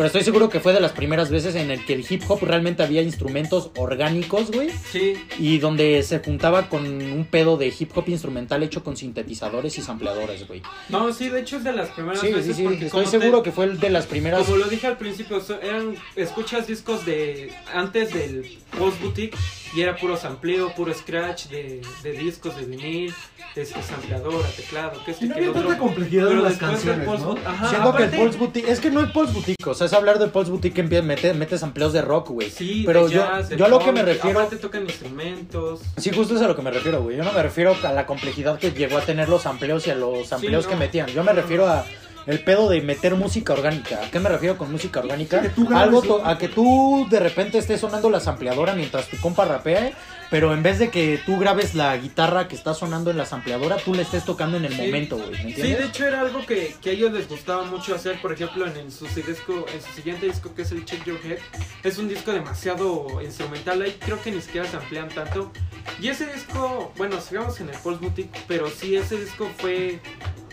[0.02, 2.40] Pero estoy seguro que fue de las primeras veces en el que el hip hop
[2.42, 4.68] realmente había instrumentos orgánicos, güey.
[4.90, 9.78] Sí, Y donde se juntaba con un pedo de hip hop instrumental hecho con sintetizadores
[9.78, 10.60] y sampleadores, güey.
[10.88, 12.56] no, sí, de hecho es de las primeras Sí, sí, veces.
[12.56, 12.62] sí.
[12.64, 14.42] porque Estoy como te- seguro que fue el de las primeras.
[14.44, 19.38] Como lo dije al principio, eran escuchas discos de antes del Post Boutique
[19.72, 23.14] y era puro sampleo, puro scratch de, de discos de vinil,
[23.54, 27.36] este sampleadora, teclado, que no que el había tanta complejidad en las canciones, ¿no?
[27.44, 29.86] Ajá, Siendo que el aparte- Pulse Boutique, es que no es Pulse Boutique, o sea,
[29.92, 32.50] es hablar de Pulse Boutique que empieza, mete, metes amplios de rock, güey.
[32.50, 35.80] Sí, pero de yo, jazz, de yo a lo que me refiero, Aparte tocan instrumentos.
[35.98, 37.16] sí, justo es a lo que me refiero, güey.
[37.16, 39.94] Yo no me refiero a la complejidad que llegó a tener los amplios y a
[39.94, 40.70] los amplios no.
[40.70, 41.08] que metían.
[41.08, 41.84] Yo me refiero a
[42.26, 44.00] el pedo de meter música orgánica.
[44.04, 45.40] ¿A qué me refiero con música orgánica?
[45.42, 48.74] Que tú grabes Algo un- to- a que tú de repente estés sonando la sampleadora
[48.74, 49.92] mientras tu compa rapea,
[50.30, 53.76] pero en vez de que tú grabes la guitarra que está sonando en la sampleadora,
[53.76, 54.82] tú le estés tocando en el Sí.
[54.82, 55.30] momento, güey.
[55.30, 55.78] ¿Me Sí, entiendes?
[55.78, 58.76] de hecho era algo que, que a ellos les gustaba mucho hacer, por ejemplo, en,
[58.76, 61.38] el- su, disco, en su siguiente disco que es el Check Your Head.
[61.82, 65.52] Es un disco demasiado instrumental, ahí creo que ni siquiera se amplían tanto.
[66.00, 69.98] Y ese disco, bueno, sigamos en el Pulse Boutique, pero sí, ese disco fue...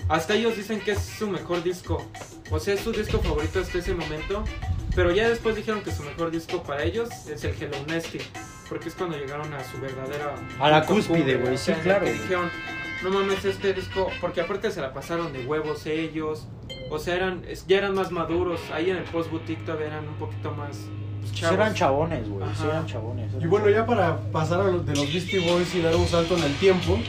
[0.10, 2.06] Hasta ellos dicen que es su mejor disco.
[2.52, 4.44] O sea, es su disco favorito hasta ese momento.
[4.96, 8.20] Pero ya después dijeron que su mejor disco para ellos es el Hello Nasty.
[8.68, 10.36] Porque es cuando llegaron a su verdadera...
[10.60, 12.50] A la cúspide, güey, sí, claro, Que dijeron,
[13.04, 14.10] no mames, este disco...
[14.20, 16.48] Porque aparte se la pasaron de huevos ellos.
[16.92, 18.60] O sea, eran, ya eran más maduros.
[18.74, 20.78] Ahí en el Post Boutique todavía eran un poquito más...
[21.20, 21.56] pues, Sí chavos.
[21.56, 22.48] eran chabones, güey.
[22.56, 23.32] Sí eran chabones.
[23.40, 26.36] Y bueno, ya para pasar a los de los Beastie Boys y dar un salto
[26.38, 27.00] en el tiempo,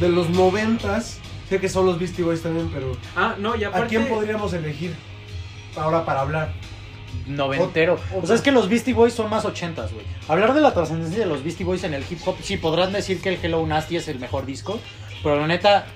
[0.00, 3.86] de los noventas, sé que son los Beastie Boys también, pero Ah, no, y aparte...
[3.86, 4.94] ¿a quién podríamos elegir
[5.76, 6.52] ahora para hablar?
[7.26, 7.98] noventero.
[8.14, 10.04] Ot- O sea, es que los Beastie Boys son más ochentas, güey.
[10.28, 13.20] Hablar de la trascendencia de los Beastie Boys en el hip hop, sí, podrán decir
[13.20, 14.78] que el Hello Nasty es el mejor disco,
[15.22, 15.86] pero la neta,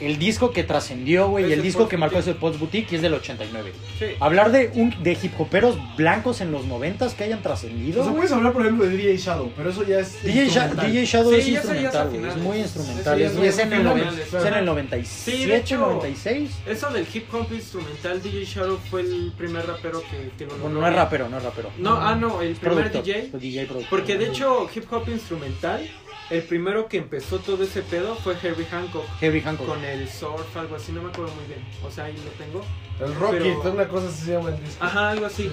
[0.00, 3.02] el disco que trascendió, güey, y el disco que marcó ese Post Boutique y es
[3.02, 3.72] del 89.
[3.98, 4.06] Sí.
[4.20, 8.12] Hablar de un de hip hoperos blancos en los noventas que hayan trascendido, O sea,
[8.14, 10.22] puedes hablar, por ejemplo, de DJ Shadow, pero eso ya es.
[10.22, 10.92] DJ, Sha- instrumental.
[10.92, 12.28] DJ Shadow Sí, es instrumental, güey.
[12.28, 13.20] Es muy instrumental.
[13.20, 16.50] Es, es y es en, el, es en el Sí, 97, de hecho, 96.
[16.66, 20.80] Eso del hip hop instrumental, DJ Shadow fue el primer rapero que, que lo Bueno,
[20.80, 21.70] no es rapero, no es rapero.
[21.78, 23.30] No, ah, no, el primer Productor, DJ.
[23.38, 23.90] DJ productor.
[23.90, 25.88] Porque de hecho, hip hop instrumental,
[26.30, 29.04] el primero que empezó todo ese pedo fue Herbie Hancock.
[29.20, 29.66] Heavy Hancock.
[29.66, 31.60] Con el surf, algo así, no me acuerdo muy bien.
[31.84, 32.64] O sea, ahí lo tengo.
[33.00, 34.84] El Rocket, Pero- una cosa así se llama el disco.
[34.84, 35.50] Ajá, algo así.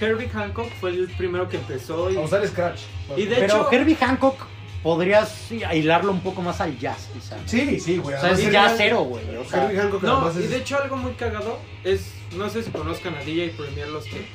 [0.00, 2.10] Herbie Hancock fue el primero que empezó.
[2.10, 2.80] Y, A usar Scratch.
[3.16, 4.36] y de Pero hecho, Herbie Hancock
[4.82, 7.36] podrías sí, hilarlo un poco más al jazz, quizá.
[7.46, 8.16] Sí, sí, güey.
[8.16, 9.24] O sea, es Herbie jazz cero, güey.
[9.36, 12.70] O sea, Herbie Hancock No, y de hecho algo muy cagado es, no sé si
[12.70, 14.26] conozcan a DJ Premier los que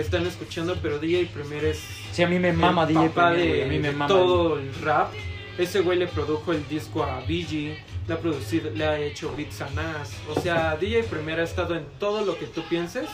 [0.00, 1.80] están escuchando, pero DJ Premier es
[2.12, 4.06] sí, a mí me mama DJ papá Premier, de, güey, a mí me de mama.
[4.08, 5.12] todo el rap.
[5.58, 7.76] Ese güey le produjo el disco a BG,
[8.08, 10.16] le ha producido, le ha hecho beats a Nas.
[10.28, 13.08] O sea, DJ Premier ha estado en todo lo que tú pienses.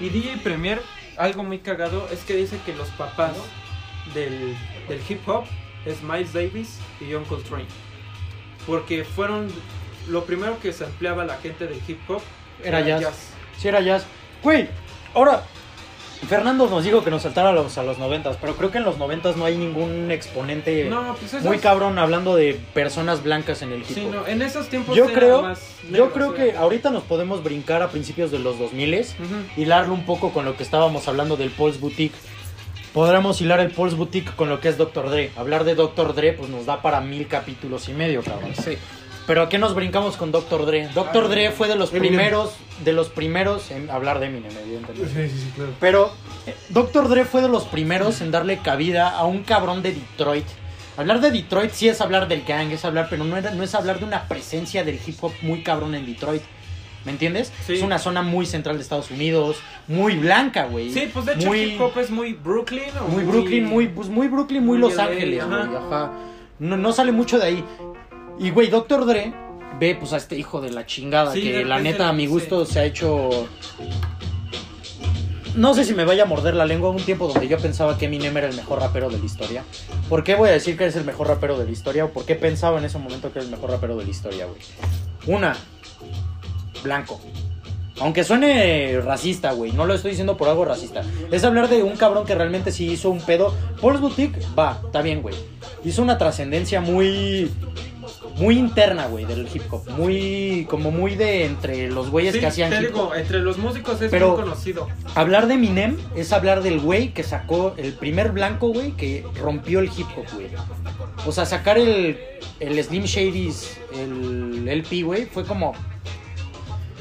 [0.00, 0.80] Y DJ Premier,
[1.16, 3.36] algo muy cagado, es que dice que los papás
[4.14, 4.56] del,
[4.88, 5.44] del hip hop
[5.84, 7.66] es Miles Davis y John Coltrane.
[8.66, 9.48] Porque fueron
[10.08, 12.22] lo primero que se ampliaba la gente del hip hop.
[12.62, 13.30] Era jazz.
[13.58, 14.06] Sí, era jazz.
[14.42, 14.68] Güey,
[15.14, 15.44] ahora,
[16.28, 18.84] Fernando nos dijo que nos saltara a los, a los noventas, pero creo que en
[18.84, 23.72] los noventas no hay ningún exponente No, pues muy cabrón hablando de personas blancas en
[23.72, 26.90] el hip Sí, no, en esos tiempos Yo creo, más yo creo o que ahorita
[26.90, 29.60] nos podemos brincar a principios de los 2000 Ujú.
[29.60, 32.16] hilarlo un poco con lo que estábamos hablando del Pulse Boutique.
[32.92, 35.08] Podremos hilar el Pulse Boutique con lo que es Dr.
[35.08, 35.30] Dre.
[35.36, 36.14] Hablar de Dr.
[36.14, 38.52] Dre pues nos da para mil capítulos y medio, cabrón.
[38.54, 38.76] Sí.
[39.32, 40.66] Pero ¿a qué nos brincamos con Dr.
[40.66, 40.90] Dre?
[40.94, 41.30] Dr.
[41.30, 42.08] Dre fue de los Eminem.
[42.18, 42.52] primeros,
[42.84, 45.08] de los primeros en hablar de Eminem, evidentemente.
[45.08, 45.70] Sí, sí, sí, claro.
[45.80, 46.12] Pero
[46.46, 47.08] eh, Dr.
[47.08, 50.44] Dre fue de los primeros en darle cabida a un cabrón de Detroit.
[50.98, 53.74] Hablar de Detroit sí es hablar del gang, es hablar, pero no, era- no es
[53.74, 56.42] hablar de una presencia del hip hop muy cabrón en Detroit.
[57.06, 57.50] ¿Me entiendes?
[57.66, 57.72] Sí.
[57.76, 59.56] Es una zona muy central de Estados Unidos,
[59.88, 60.92] muy blanca, güey.
[60.92, 62.90] Sí, pues de hecho muy, hip hop es muy Brooklyn.
[63.02, 65.58] o muy Brooklyn, muy, pues muy Brooklyn, muy, muy Los LA, Ángeles, güey.
[65.58, 65.86] ajá.
[65.86, 66.12] Ajá.
[66.58, 67.64] No, no sale mucho de ahí.
[68.38, 69.06] Y güey, Dr.
[69.06, 69.32] Dre
[69.78, 72.28] ve pues a este hijo de la chingada Sí, que la neta a mi sí.
[72.28, 73.48] gusto se ha hecho
[75.54, 78.06] no sé si me vaya a morder la lengua un tiempo donde yo pensaba que
[78.06, 79.64] Eminem era el mejor rapero de la historia.
[80.08, 82.06] ¿Por qué voy a decir que es el mejor rapero de la historia?
[82.06, 84.46] ¿O por qué pensaba en ese momento que era el mejor rapero de la historia,
[84.46, 84.58] güey?
[85.26, 85.54] Una,
[86.82, 87.20] blanco.
[88.00, 91.02] Aunque suene racista, güey, no lo estoy diciendo por algo racista.
[91.30, 93.54] Es hablar de un cabrón que realmente sí hizo un pedo.
[93.80, 95.34] Paul's Boutique, va, está bien, güey.
[95.84, 97.50] Hizo una trascendencia muy.
[98.38, 99.88] Muy interna, güey, del hip hop.
[99.90, 100.66] Muy.
[100.70, 103.14] Como muy de entre los güeyes Sí, que hacían te hip digo, hop.
[103.14, 104.88] entre los músicos es Pero- muy conocido.
[105.14, 109.80] Hablar de Eminem es hablar del güey que sacó el primer blanco, güey, que rompió
[109.80, 110.48] el hip hop, güey.
[111.26, 112.18] O sea, sacar el,
[112.60, 115.72] el Slim Shadys, el LP, güey, fue como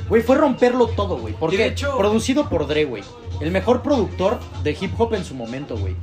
[0.10, 1.34] Güey, fue romperlo todo, güey.
[1.34, 3.04] Porque Y de hecho- producido por Dre, güey.
[3.40, 5.96] El mejor productor de hip hop en su momento, güey.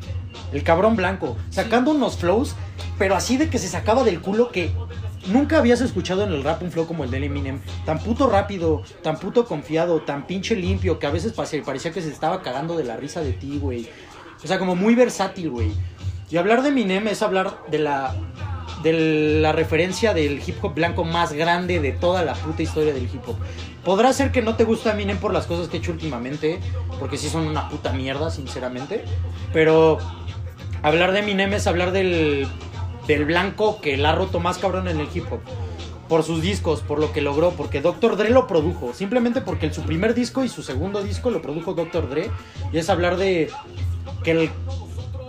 [0.52, 1.36] El cabrón blanco.
[1.50, 2.54] Sacando unos flows,
[2.96, 4.70] pero así de que se sacaba del culo que
[5.26, 7.60] nunca habías escuchado en el rap un flow como el de Eminem.
[7.84, 12.10] Tan puto rápido, tan puto confiado, tan pinche limpio, que a veces parecía que se
[12.10, 13.88] estaba cagando de la risa de ti, güey.
[14.42, 15.72] O sea, como muy versátil, güey.
[16.30, 18.14] Y hablar de Eminem es hablar de la
[18.82, 23.04] de la referencia del hip hop blanco más grande de toda la puta historia del
[23.04, 23.36] hip hop.
[23.84, 26.60] Podrá ser que no te gusta Eminem por las cosas que he hecho últimamente,
[27.00, 29.04] porque sí son una puta mierda, sinceramente.
[29.52, 29.98] Pero
[30.82, 32.46] hablar de Eminem es hablar del,
[33.08, 35.40] del blanco que la ha roto más cabrón en el hip hop.
[36.08, 38.16] Por sus discos, por lo que logró, porque Dr.
[38.16, 38.94] Dre lo produjo.
[38.94, 42.08] Simplemente porque su primer disco y su segundo disco lo produjo Dr.
[42.08, 42.30] Dre.
[42.72, 43.50] Y es hablar de
[44.24, 44.50] que el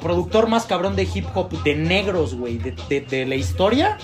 [0.02, 3.98] productor más cabrón de hip hop de negros, güey, de- de la historia,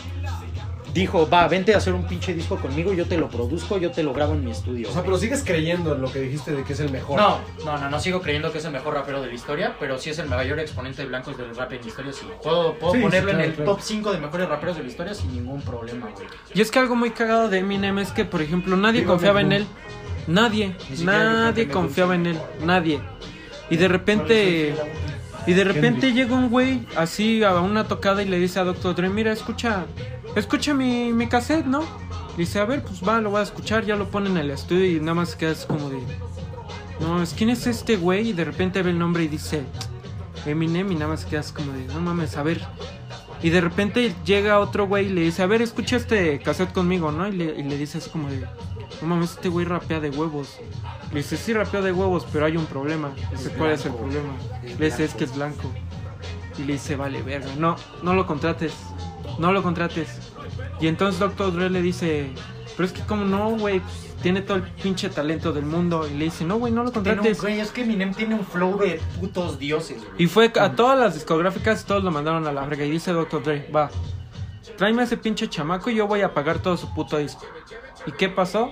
[0.96, 4.02] dijo, va, vente a hacer un pinche disco conmigo, yo te lo produzco, yo te
[4.02, 4.88] lo grabo en mi estudio.
[4.88, 5.06] O sea, güey".
[5.12, 7.20] pero sigues creyendo en lo que dijiste de que es el mejor.
[7.20, 9.98] No, no, no, no sigo creyendo que es el mejor rapero de la historia, pero
[10.00, 12.26] sí es el mayor exponente de blancos del rap en la historia, sí.
[12.42, 13.72] Puedo, puedo Sí, sí, ponerlo en el claro.
[13.74, 16.28] top 5 de mejores raperos de la historia sin ningún problema, güey.
[16.54, 19.52] Y es que algo muy cagado de Eminem es que, por ejemplo, nadie confiaba en
[19.52, 19.66] él.
[20.28, 23.00] Nadie, nadie confiaba en él, nadie.
[23.70, 24.74] Y de repente,
[25.46, 28.96] y de repente llega un güey así a una tocada y le dice a Dr.
[28.96, 29.86] Dre, mira, escucha,
[30.36, 31.84] escucha mi, mi cassette, ¿no?
[32.38, 34.86] Dice, a ver, pues va, lo voy a escuchar, ya lo pone en el estudio
[34.86, 36.00] y nada más quedas como de,
[37.00, 39.64] no, es quién es este güey y de repente ve el nombre y dice,
[40.46, 42.62] Eminem y nada más quedas como de, no mames, a ver.
[43.42, 47.12] Y de repente llega otro güey y le dice, a ver, escucha este cassette conmigo,
[47.12, 47.28] ¿no?
[47.28, 48.46] Y le, y le dice así como de,
[49.02, 50.58] no mames, este güey rapea de huevos.
[51.12, 53.14] Le dice, sí, rapea de huevos, pero hay un problema.
[53.32, 54.34] Le dice, ¿cuál es el problema?
[54.64, 55.72] Es Le dice, es que es blanco.
[56.58, 58.74] Y le dice, vale, verga, no, no lo contrates,
[59.40, 60.20] no lo contrates.
[60.80, 61.54] Y entonces Dr.
[61.54, 62.30] Dre le dice,
[62.76, 66.08] pero es que como no, güey, Pues, tiene todo el pinche talento del mundo.
[66.08, 67.42] Y le dice, no, güey, no lo contrates.
[67.42, 70.24] güey, es que Eminem tiene un flow de putos dioses, güey.
[70.24, 72.86] Y fue a todas las discográficas, todos lo mandaron a la verga.
[72.86, 73.44] Y dice Dr.
[73.44, 73.90] Dre, va,
[74.78, 77.46] tráeme a ese pinche chamaco y yo voy a pagar todo su puto disco.
[78.06, 78.72] ¿Y qué pasó?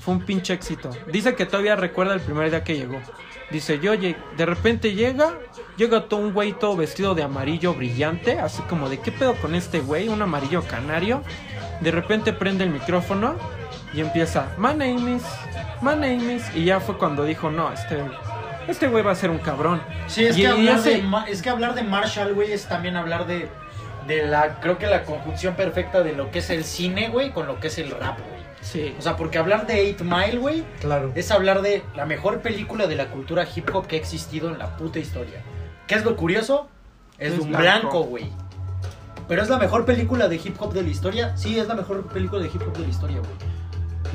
[0.00, 0.90] Fue un pinche éxito.
[1.10, 3.00] Dice que todavía recuerda el primer día que llegó.
[3.54, 5.38] Dice, yo de repente llega,
[5.76, 9.54] llega todo un güey todo vestido de amarillo brillante, así como de qué pedo con
[9.54, 11.22] este güey, un amarillo canario.
[11.80, 13.36] De repente prende el micrófono
[13.92, 15.22] y empieza, my name is,
[15.80, 16.42] my name is.
[16.56, 18.02] Y ya fue cuando dijo, no, este,
[18.66, 19.80] este güey va a ser un cabrón.
[20.08, 23.28] Sí, es Y- que, hablar de, es que hablar de Marshall, güey, es también hablar
[23.28, 23.48] de,
[24.08, 27.46] de la, creo que la conjunción perfecta de lo que es el cine, güey, con
[27.46, 28.33] lo que es el rap, güey.
[28.64, 28.94] Sí.
[28.98, 31.12] O sea, porque hablar de 8 Mile, güey, Claro.
[31.14, 34.58] es hablar de la mejor película de la cultura hip hop que ha existido en
[34.58, 35.42] la puta historia.
[35.86, 36.66] ¿Qué es lo curioso?
[37.18, 37.62] Es, Es de un blanco.
[37.62, 38.28] blanco, güey.
[39.28, 41.36] Pero es la mejor película de hip hop de la historia.
[41.36, 43.32] Sí, es la mejor película de hip hop de la historia, güey.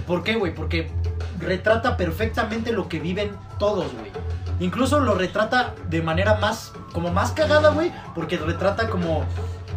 [0.06, 0.54] ¿Por qué, güey?
[0.54, 0.92] Porque
[1.40, 4.12] retrata perfectamente lo que viven todos, güey.
[4.60, 7.92] Incluso lo retrata de manera más, como más cagada, güey.
[8.16, 9.24] Porque retrata como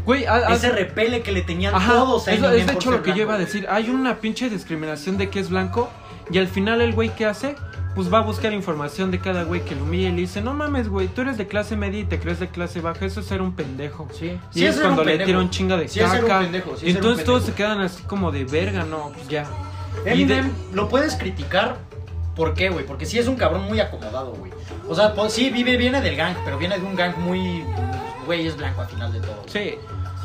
[0.05, 2.73] Güey, ha- ese repele que le tenían Ajá, todos a es, lo- Eminem es de
[2.75, 3.67] hecho lo que yo iba a decir.
[3.71, 5.89] Hay una pinche discriminación de que es blanco
[6.31, 7.55] y al final el güey que hace,
[7.95, 10.55] pues va a buscar información de cada güey que lo humilla y le dice, no
[10.55, 13.27] mames, güey, tú eres de clase media y te crees de clase baja, eso es
[13.27, 14.09] ser un pendejo.
[14.13, 15.27] Sí, Y sí es cuando le pendejo.
[15.27, 16.41] tira un chinga de Sí es ser un caca.
[16.41, 17.75] pendejo, sí es un entonces todos se pendejo.
[17.75, 19.47] quedan así como de verga, no, pues ya.
[20.07, 21.77] Y Eminem de- lo puedes criticar.
[22.35, 22.87] ¿Por qué, güey?
[22.87, 24.51] Porque sí es un cabrón muy acomodado, güey.
[24.89, 27.63] O sea, pues, sí, vive, viene del gang, pero viene de un gang muy.
[28.27, 29.43] Güey, es blanco al final de todo.
[29.47, 29.75] Sí.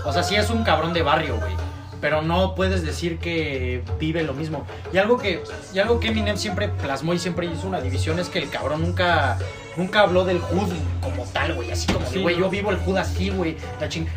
[0.05, 1.53] O sea, sí es un cabrón de barrio, güey.
[1.99, 4.65] Pero no puedes decir que vive lo mismo.
[4.93, 8.29] Y algo que, y algo que Eminem siempre plasmó y siempre hizo una división es
[8.29, 9.39] que el cabrón nunca,
[9.77, 10.69] nunca habló del hood
[11.01, 11.71] como tal, güey.
[11.71, 13.55] Así como Sí, güey, yo vivo el hood así, güey.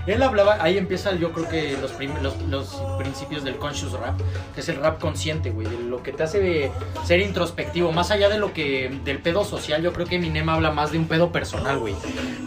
[0.07, 4.19] Él hablaba, ahí empieza yo creo que los, prim- los, los principios del conscious rap,
[4.55, 5.69] que es el rap consciente, güey.
[5.89, 6.71] Lo que te hace
[7.05, 7.93] ser introspectivo.
[7.93, 10.99] Más allá de lo que, del pedo social, yo creo que Eminem habla más de
[10.99, 11.95] un pedo personal, güey.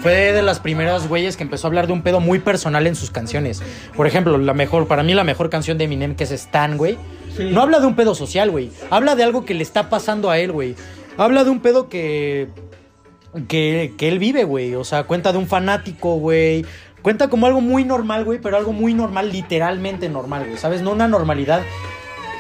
[0.02, 2.96] Fue de las primeras güeyes que empezó a hablar de un pedo muy personal en
[2.96, 3.62] sus canciones.
[3.96, 6.98] Por ejemplo, la mejor, para mí la mejor canción de Eminem que es Stan, güey.
[7.40, 8.70] No habla de un pedo social, güey.
[8.92, 10.76] Habla de algo que le está pasando a él, güey.
[11.18, 12.48] Habla de un pedo que
[13.48, 14.76] que, que él vive, güey.
[14.76, 16.66] O sea, cuenta de un fanático, güey.
[17.02, 20.58] Cuenta como algo muy normal, güey, pero algo muy normal, literalmente normal, güey.
[20.58, 20.82] ¿Sabes?
[20.82, 21.62] No una normalidad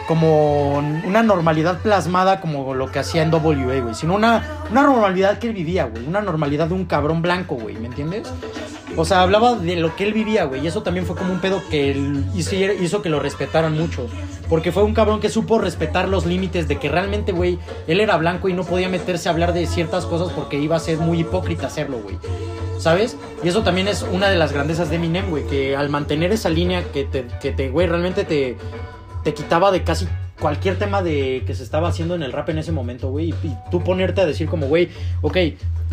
[0.08, 5.40] como una normalidad plasmada como lo que hacía en WA, güey, sino una, una normalidad
[5.40, 8.28] que él vivía, güey, una normalidad de un cabrón blanco, güey, ¿me entiendes?
[8.96, 11.40] O sea, hablaba de lo que él vivía, güey, y eso también fue como un
[11.40, 14.08] pedo que él hizo, hizo que lo respetaran mucho,
[14.50, 18.18] porque fue un cabrón que supo respetar los límites de que realmente, güey, él era
[18.18, 21.22] blanco y no podía meterse a hablar de ciertas cosas porque iba a ser muy
[21.22, 22.18] hipócrita hacerlo, güey.
[22.78, 23.16] ¿Sabes?
[23.44, 26.50] Y eso también es una de las grandezas de Eminem, güey, que al mantener esa
[26.50, 28.58] línea que te, que te güey, realmente te,
[29.24, 30.08] te quitaba de casi
[30.40, 33.30] cualquier tema de que se estaba haciendo en el rap en ese momento, güey.
[33.44, 34.90] Y, tú ponerte a decir como, güey,
[35.22, 35.38] ok,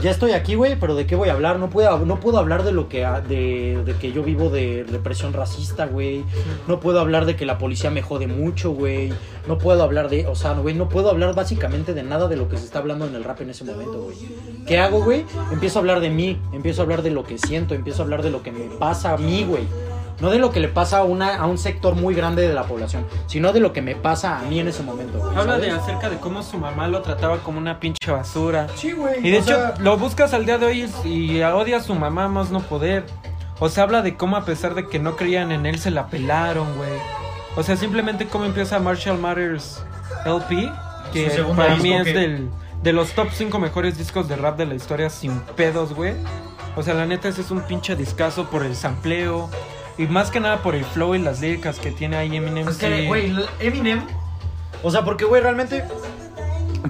[0.02, 1.58] ya estoy aquí, güey, pero ¿de qué voy a hablar?
[1.58, 4.84] No puedo, no puedo hablar de lo que, ha- de, de que yo vivo de
[4.90, 6.24] represión racista, güey.
[6.66, 9.12] No puedo hablar de que la policía me jode mucho, güey.
[9.46, 12.48] No puedo hablar de, o sea, güey, no puedo hablar básicamente de nada de lo
[12.48, 14.16] que se está hablando en el rap en ese momento, güey.
[14.66, 15.24] ¿Qué hago, güey?
[15.52, 18.22] Empiezo a hablar de mí, empiezo a hablar de lo que siento, empiezo a hablar
[18.22, 19.64] de lo que me pasa a mí, güey.
[20.20, 22.64] No de lo que le pasa a, una, a un sector muy grande de la
[22.64, 25.18] población, sino de lo que me pasa a mí en ese momento.
[25.18, 28.66] güey, Habla de acerca de cómo su mamá lo trataba como una pinche basura.
[28.76, 29.26] Sí, güey.
[29.26, 32.28] Y de hecho, sea, lo buscas al día de hoy y odia a su mamá
[32.28, 33.04] más no poder.
[33.60, 36.06] O sea, habla de cómo a pesar de que no creían en él, se la
[36.08, 36.90] pelaron, güey.
[37.56, 39.82] O sea, simplemente cómo empieza Marshall Matters
[40.24, 40.70] LP,
[41.12, 42.48] que para mí es que- del,
[42.82, 46.14] de los top 5 mejores discos de rap de la historia sin pedos, güey.
[46.76, 49.50] O sea, la neta, ese es un pinche discazo por el sampleo.
[50.00, 52.66] Y más que nada por el flow y las líricas que tiene ahí Eminem.
[52.66, 54.00] Es que, güey, Eminem.
[54.82, 55.84] O sea, porque, güey, realmente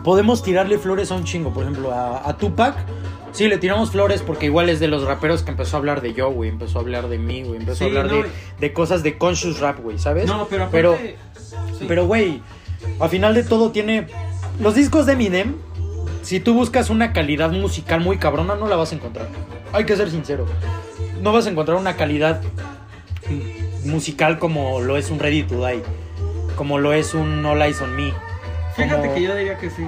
[0.05, 1.53] podemos tirarle flores a un chingo.
[1.53, 2.77] Por ejemplo, a, a Tupac.
[3.33, 6.15] Sí, le tiramos flores porque igual es de los raperos que empezó a hablar de
[6.15, 6.51] yo, güey.
[6.51, 7.59] Empezó a hablar de mí, güey.
[7.59, 10.27] Empezó a hablar no, de, de cosas de conscious rap, güey, ¿sabes?
[10.27, 11.17] No, pero pero, aparte...
[11.81, 11.87] sí.
[11.89, 12.41] pero, güey,
[13.01, 14.07] a final de todo tiene.
[14.61, 15.57] Los discos de Eminem,
[16.23, 19.27] si tú buscas una calidad musical muy cabrona, no la vas a encontrar.
[19.73, 20.47] Hay que ser sincero.
[21.21, 22.41] No vas a encontrar una calidad
[23.85, 25.83] musical como lo es un Ready to Die.
[26.57, 28.13] Como lo es un All Eyes on Me.
[28.77, 29.87] Fíjate como- que yo diría que sí.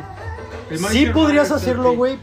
[0.90, 2.16] Sí podrías hacerlo, güey.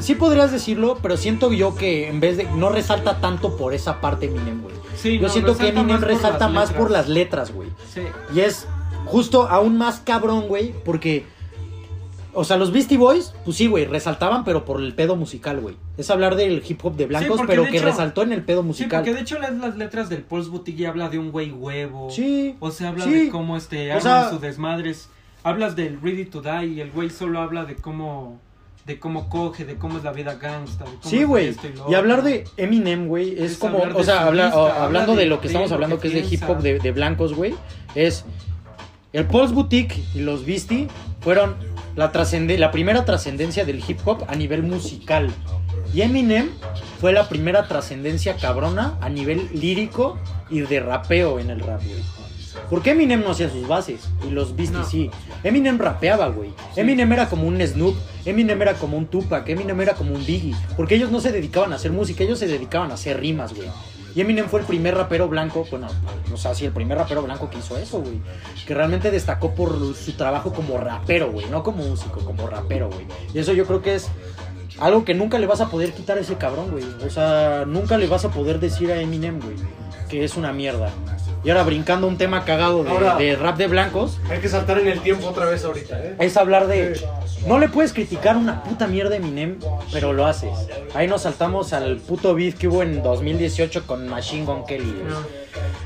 [0.00, 2.44] Sí podrías decirlo, pero siento yo que en vez de.
[2.44, 4.74] No resalta tanto por esa parte Eminem, güey.
[4.96, 7.68] Sí, yo no, siento que Eminem más resalta más por las letras, güey.
[7.92, 8.02] Sí.
[8.34, 8.68] Y es
[9.06, 11.26] justo aún más cabrón, güey, porque...
[12.36, 15.74] O sea, los Beastie Boys, pues sí, güey, resaltaban, pero por el pedo musical, güey.
[15.96, 18.60] Es hablar del hip hop de blancos, pero de que hecho- resaltó en el pedo
[18.60, 19.00] Sí, musical.
[19.00, 22.10] porque de hecho las, las letras del Pulse Boutique ya habla de un güey huevo.
[22.10, 22.54] Sí.
[22.60, 23.12] O sea, habla Sí.
[23.12, 25.08] de cómo este O sea- sus desmadres.
[25.44, 28.38] Hablas del Ready to Die y el güey solo habla de cómo
[28.84, 30.84] de cómo coge, de cómo es la vida gangsta.
[30.84, 31.56] de cómo Sí, güey.
[31.88, 34.84] Y hablar de Eminem, güey, es, Es como, o sea, su habla- lista, o- habla
[34.84, 36.78] hablando de, de- lo que de estamos hablando, que que es de hip hop de,
[36.78, 37.52] de blancos, güey,
[37.96, 38.24] es
[39.12, 40.86] el Pulse Boutique y los Beastie
[41.20, 41.56] fueron
[41.96, 42.12] la,
[42.58, 45.30] la primera trascendencia del hip hop a nivel musical.
[45.92, 46.50] Y Eminem
[47.00, 50.18] fue la primera trascendencia cabrona a nivel lírico
[50.50, 52.02] y de rapeo en el rap, güey.
[52.70, 54.84] Porque Eminem no hacía sus bases y los Beastie No.
[54.86, 55.10] sí.
[55.44, 56.50] Eminem rapeaba, güey.
[56.74, 60.54] Eminem era como un Snoop, Eminem era como un Tupac, Eminem era como un Biggie.
[60.76, 63.68] Porque ellos no se dedicaban a hacer música, ellos se dedicaban a hacer rimas, güey.
[64.16, 65.88] Y Eminem fue el primer rapero blanco, bueno,
[66.32, 68.22] o sea, sí, el primer rapero blanco que hizo eso, güey.
[68.66, 71.44] Que realmente destacó por su trabajo como rapero, güey.
[71.50, 73.06] No como músico, como rapero, güey.
[73.34, 74.08] Y eso yo creo que es
[74.78, 76.84] algo que nunca le vas a poder quitar a ese cabrón, güey.
[77.06, 79.56] O sea, nunca le vas a poder decir a Eminem, güey,
[80.08, 80.88] que es una mierda.
[81.46, 84.80] Y ahora brincando un tema cagado de, Ahora- de rap de blancos, Hay que saltar
[84.80, 86.16] en el tiempo otra vez ahorita, ¿eh?
[86.18, 87.00] es hablar de...
[87.46, 89.60] No le puedes criticar una puta mierda a Eminem,
[89.92, 90.50] pero lo haces.
[90.92, 94.92] Ahí nos saltamos al puto beef que hubo en 2018 con Machine Gun Kelly.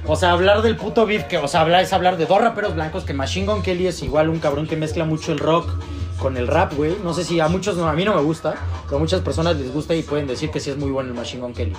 [0.07, 2.75] O sea, hablar del puto beef, que, o sea, hablar, es hablar de dos raperos
[2.75, 5.68] blancos, que Machine Gun Kelly es igual un cabrón que mezcla mucho el rock
[6.20, 6.96] con el rap, güey.
[7.02, 8.54] No sé si a muchos, no, a mí no me gusta,
[8.85, 11.16] pero a muchas personas les gusta y pueden decir que sí es muy bueno el
[11.16, 11.72] Machine Gun Kelly.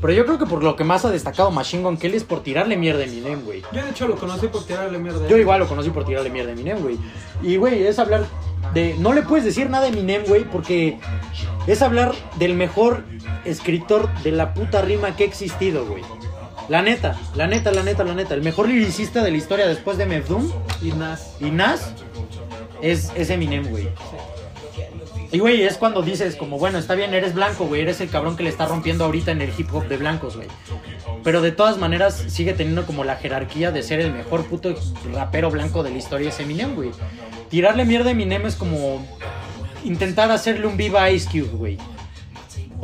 [0.00, 2.42] Pero yo creo que por lo que más ha destacado Machine Gun Kelly es por
[2.42, 3.62] tirarle mierda a Eminem, güey.
[3.72, 5.28] Yo de hecho lo conocí por tirarle mierda.
[5.28, 6.98] Yo igual lo conocí por tirarle mierda a Eminem, güey.
[7.42, 8.24] Y, güey, es hablar
[8.72, 8.96] de...
[8.98, 10.98] No le puedes decir nada a Eminem, güey, porque
[11.66, 13.04] es hablar del mejor
[13.44, 16.02] escritor de la puta rima que ha existido, güey.
[16.68, 18.34] La neta, la neta, la neta, la neta.
[18.34, 21.36] El mejor liricista de la historia después de Mef Doom Y Nas.
[21.40, 21.92] y Nas
[22.82, 23.88] es, Eminem, güey.
[25.30, 28.36] Y, güey, es cuando dices como, bueno, está bien, eres blanco, güey, eres el cabrón
[28.36, 30.48] que le está rompiendo ahorita en el hip hop de blancos, güey.
[31.24, 34.74] Pero de todas maneras sigue teniendo como la jerarquía de ser el mejor puto
[35.14, 36.90] rapero blanco de la historia es Eminem, güey.
[37.48, 39.06] Tirarle mierda a Eminem es como
[39.84, 41.78] intentar hacerle un viva Ice Cube, güey.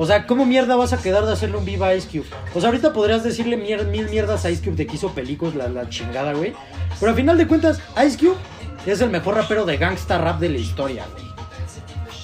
[0.00, 2.28] O sea, ¿cómo mierda vas a quedar de hacerle un viva Ice Cube?
[2.54, 5.68] O sea, ahorita podrías decirle mil mierdas a Ice Cube de que hizo películas, la,
[5.68, 6.54] la chingada, güey.
[6.98, 8.36] Pero al final de cuentas, Ice Cube
[8.92, 11.24] es el mejor rapero de gangsta rap de la historia, güey.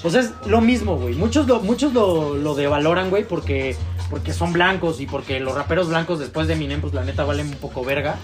[0.03, 1.15] O sea, es lo mismo, güey.
[1.15, 3.75] Muchos lo, muchos lo, lo devaloran, güey, porque,
[4.09, 7.47] porque son blancos y porque los raperos blancos después de Eminem, pues la neta valen
[7.47, 8.15] un poco verga.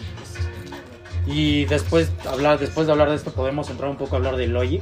[1.26, 4.48] Y después, hablar, después de hablar de esto podemos entrar un poco a hablar de
[4.48, 4.82] Logic.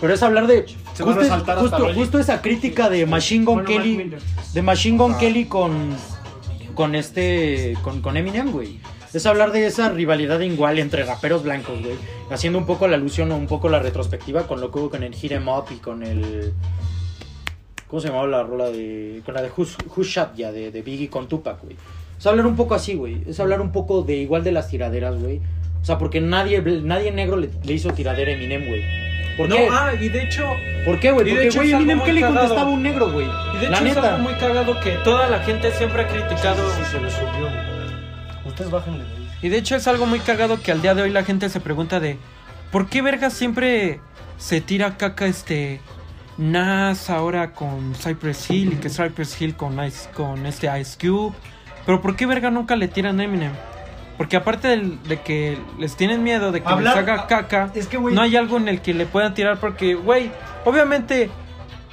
[0.00, 3.62] Pero es hablar de Se van a justo, justo- justo esa crítica de Machine Gun
[3.64, 4.16] Bueno, Kelly,
[4.52, 5.18] de Machine Gun Ah.
[5.18, 5.96] Kelly con
[6.74, 8.80] con este con, con Eminem, güey.
[9.14, 11.96] Es hablar de esa rivalidad igual entre raperos blancos, güey.
[12.30, 15.02] Haciendo un poco la alusión o un poco la retrospectiva con lo que hubo con
[15.02, 16.52] el Hit 'em Up y con el
[17.88, 20.80] ¿Cómo se llamaba la rola de con la de Who's, Who's Shot ya de, de
[20.82, 21.76] Biggie con Tupac, güey?
[22.18, 23.18] Es hablar un poco así, güey.
[23.28, 25.40] Es hablar un poco de igual de las tiraderas, güey.
[25.82, 28.82] O sea, porque nadie, nadie negro le, le hizo tiradera a Eminem, güey.
[29.36, 29.68] ¿Por No, qué?
[29.70, 30.44] ah, y de hecho,
[30.86, 31.28] ¿Por qué, güey?
[31.28, 33.26] Porque, hecho güey, Eminem, ¿qué le contestaba a un negro, güey?
[33.26, 34.14] y de La hecho es neta.
[34.14, 36.62] algo muy cagado que toda la gente siempre ha criticado.
[36.70, 37.71] Sí, se le subió.
[38.52, 39.04] Ustedes bájenle.
[39.04, 39.28] güey.
[39.42, 41.60] Y de hecho es algo muy cagado que al día de hoy la gente se
[41.60, 42.18] pregunta de
[42.70, 44.00] ¿por qué verga siempre
[44.38, 45.80] se tira caca este
[46.38, 51.34] Nas ahora con Cypress Hill y que Cypress Hill con Ice, con este Ice Cube?
[51.84, 53.52] Pero ¿por qué verga nunca le tiran Eminem?
[54.16, 57.86] Porque aparte del- de que les tienen miedo de que Hablar- les haga caca, Es
[57.88, 58.14] que, güey.
[58.14, 60.30] no hay algo en el que le puedan tirar porque, güey,
[60.64, 61.30] obviamente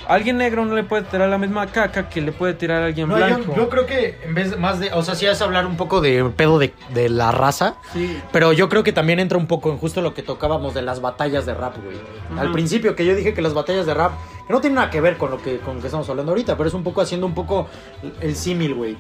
[0.10, 3.08] alguien negro no le puede tirar la misma caca que le puede tirar a alguien
[3.08, 3.54] No, yo, blanco.
[3.56, 4.92] yo creo que en vez de más de.
[4.92, 7.76] O sea, sí es hablar un poco de pedo de, de la raza.
[7.94, 8.20] Sí.
[8.32, 11.00] Pero yo creo que también entra un poco en justo lo que tocábamos de las
[11.00, 11.98] batallas de rap, güey.
[12.38, 14.12] Al principio que yo dije que las batallas de rap,
[14.48, 16.58] que no tienen nada que ver con lo que, con lo que estamos hablando ahorita,
[16.58, 17.68] pero es un poco haciendo un poco
[18.20, 18.98] el símil, güey.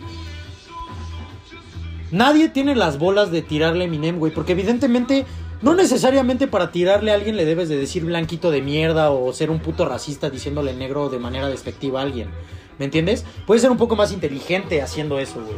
[2.12, 5.26] Nadie tiene las bolas de tirarle a Eminem, güey, porque evidentemente,
[5.62, 9.50] no necesariamente para tirarle a alguien le debes de decir blanquito de mierda o ser
[9.50, 12.30] un puto racista diciéndole negro de manera despectiva a alguien.
[12.78, 13.26] ¿Me entiendes?
[13.46, 15.58] Puedes ser un poco más inteligente haciendo eso, güey.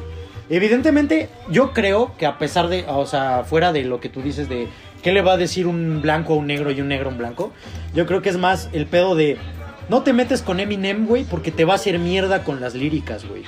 [0.49, 4.49] Evidentemente, yo creo que a pesar de, o sea, fuera de lo que tú dices
[4.49, 4.67] de
[5.01, 7.17] qué le va a decir un blanco a un negro y un negro a un
[7.17, 7.51] blanco,
[7.93, 9.37] yo creo que es más el pedo de
[9.87, 13.25] no te metes con Eminem, güey, porque te va a hacer mierda con las líricas,
[13.25, 13.43] güey.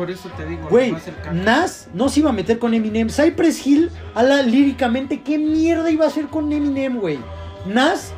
[0.00, 0.96] Por eso te digo, Güey.
[1.30, 3.10] Nas no se iba a meter con Eminem.
[3.10, 7.18] Cypress Hill, a la líricamente, ¿qué mierda iba a hacer con Eminem, güey?
[7.66, 8.14] Nas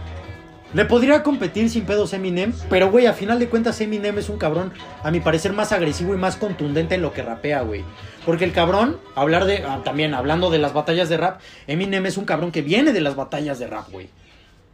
[0.75, 4.29] le podría competir sin pedos a Eminem, pero, güey, a final de cuentas Eminem es
[4.29, 4.73] un cabrón,
[5.03, 7.85] a mi parecer, más agresivo y más contundente en lo que rapea, güey.
[8.25, 12.17] Porque el cabrón, hablar de, ah, también hablando de las batallas de rap, Eminem es
[12.17, 14.09] un cabrón que viene de las batallas de rap, güey.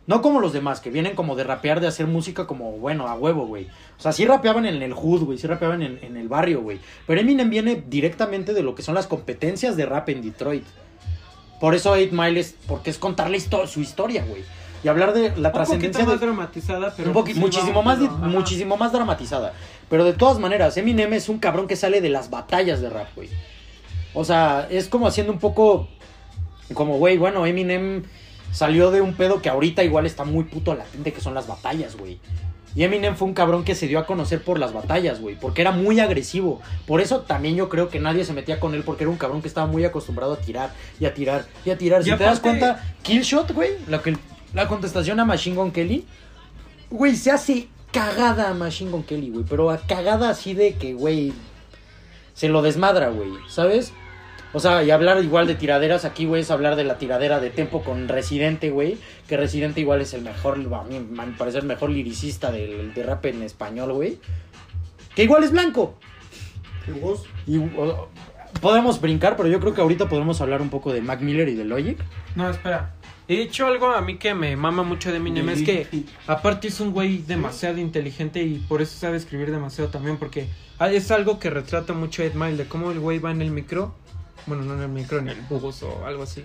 [0.09, 3.15] No como los demás, que vienen como de rapear, de hacer música como, bueno, a
[3.15, 3.67] huevo, güey.
[3.99, 6.81] O sea, sí rapeaban en el hood, güey, sí rapeaban en, en el barrio, güey.
[7.07, 10.65] Pero Eminem viene directamente de lo que son las competencias de rap en Detroit.
[11.61, 14.43] Por eso 8 Mile es, porque es contarle histo- su historia, güey.
[14.83, 16.27] Y hablar de la un trascendencia poquito más de...
[16.27, 19.53] dramatizada, pero un poqui- sí muchísimo, más, pero, muchísimo más dramatizada.
[19.91, 23.09] Pero de todas maneras, Eminem es un cabrón que sale de las batallas de rap,
[23.15, 23.29] güey.
[24.15, 25.89] O sea, es como haciendo un poco...
[26.75, 28.05] Como, güey, bueno, Eminem
[28.53, 31.97] salió de un pedo que ahorita igual está muy puto latente, que son las batallas,
[31.97, 32.19] güey.
[32.75, 35.35] Y Eminem fue un cabrón que se dio a conocer por las batallas, güey.
[35.35, 36.61] Porque era muy agresivo.
[36.87, 38.85] Por eso también yo creo que nadie se metía con él.
[38.85, 41.79] Porque era un cabrón que estaba muy acostumbrado a tirar y a tirar y a
[41.79, 42.05] tirar.
[42.05, 43.71] Si te das cuenta, Killshot, güey.
[43.89, 44.17] La, que,
[44.55, 46.05] la contestación a Machine Gun Kelly.
[46.91, 49.45] Güey, se hace cagada a Machine Gun Kelly, güey.
[49.49, 51.33] Pero a cagada así de que, güey.
[52.35, 53.31] Se lo desmadra, güey.
[53.49, 53.93] ¿Sabes?
[54.55, 57.51] O sea, y hablar igual de tiraderas aquí, güey, es hablar de la tiradera de
[57.51, 58.97] Tempo con Residente, güey.
[59.29, 62.95] Que Residente igual es el mejor, a mí, a mi parecer, el mejor liricista del,
[62.95, 64.19] de rap en español, güey.
[65.15, 65.97] Que igual es blanco.
[66.87, 67.25] ¿Y vos?
[67.47, 68.09] Y o-
[68.63, 71.55] podemos brincar, pero yo creo que ahorita podemos hablar un poco de Mac Miller y
[71.55, 71.99] de Logic.
[72.35, 72.95] No, espera.
[73.31, 75.51] He dicho algo a mí que me mama mucho de Eminem.
[75.51, 75.87] Es que,
[76.27, 80.17] aparte, es un güey demasiado inteligente y por eso sabe escribir demasiado también.
[80.17, 80.49] Porque
[80.91, 83.95] es algo que retrata mucho Ed Mile de cómo el güey va en el micro.
[84.49, 86.45] Bueno, no en el micro, en el bus o algo así.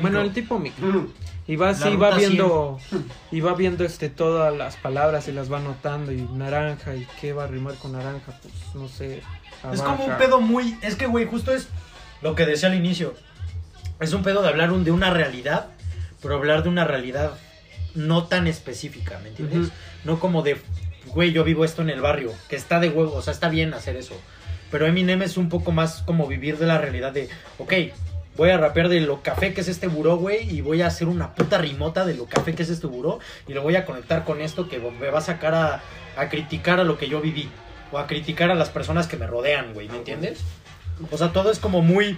[0.00, 0.86] bueno, el tipo micro.
[0.86, 1.12] Mm.
[1.48, 2.78] Y va así, va viendo,
[3.32, 6.12] y va viendo este todas las palabras y las va anotando.
[6.12, 9.22] Y naranja, y qué va a rimar con naranja, pues no sé.
[9.72, 10.76] Es como un pedo muy.
[10.82, 11.68] Es que, güey, justo es
[12.20, 13.14] lo que decía al inicio.
[14.00, 15.68] Es un pedo de hablar un- de una realidad,
[16.20, 17.32] pero hablar de una realidad
[17.94, 19.70] no tan específica, ¿me entiendes?
[20.04, 20.60] No como de,
[21.06, 23.74] güey, yo vivo esto en el barrio, que está de huevo, o sea, está bien
[23.74, 24.14] hacer eso.
[24.72, 27.72] Pero Eminem es un poco más como vivir de la realidad de, ok,
[28.36, 31.06] voy a rapear de lo café que es este buró, güey, y voy a hacer
[31.06, 34.24] una puta rimota de lo café que es este buró, y lo voy a conectar
[34.24, 35.82] con esto que me va a sacar a,
[36.16, 37.48] a criticar a lo que yo viví,
[37.92, 40.40] o a criticar a las personas que me rodean, güey, ¿me entiendes?
[41.10, 42.16] O sea, todo es como muy...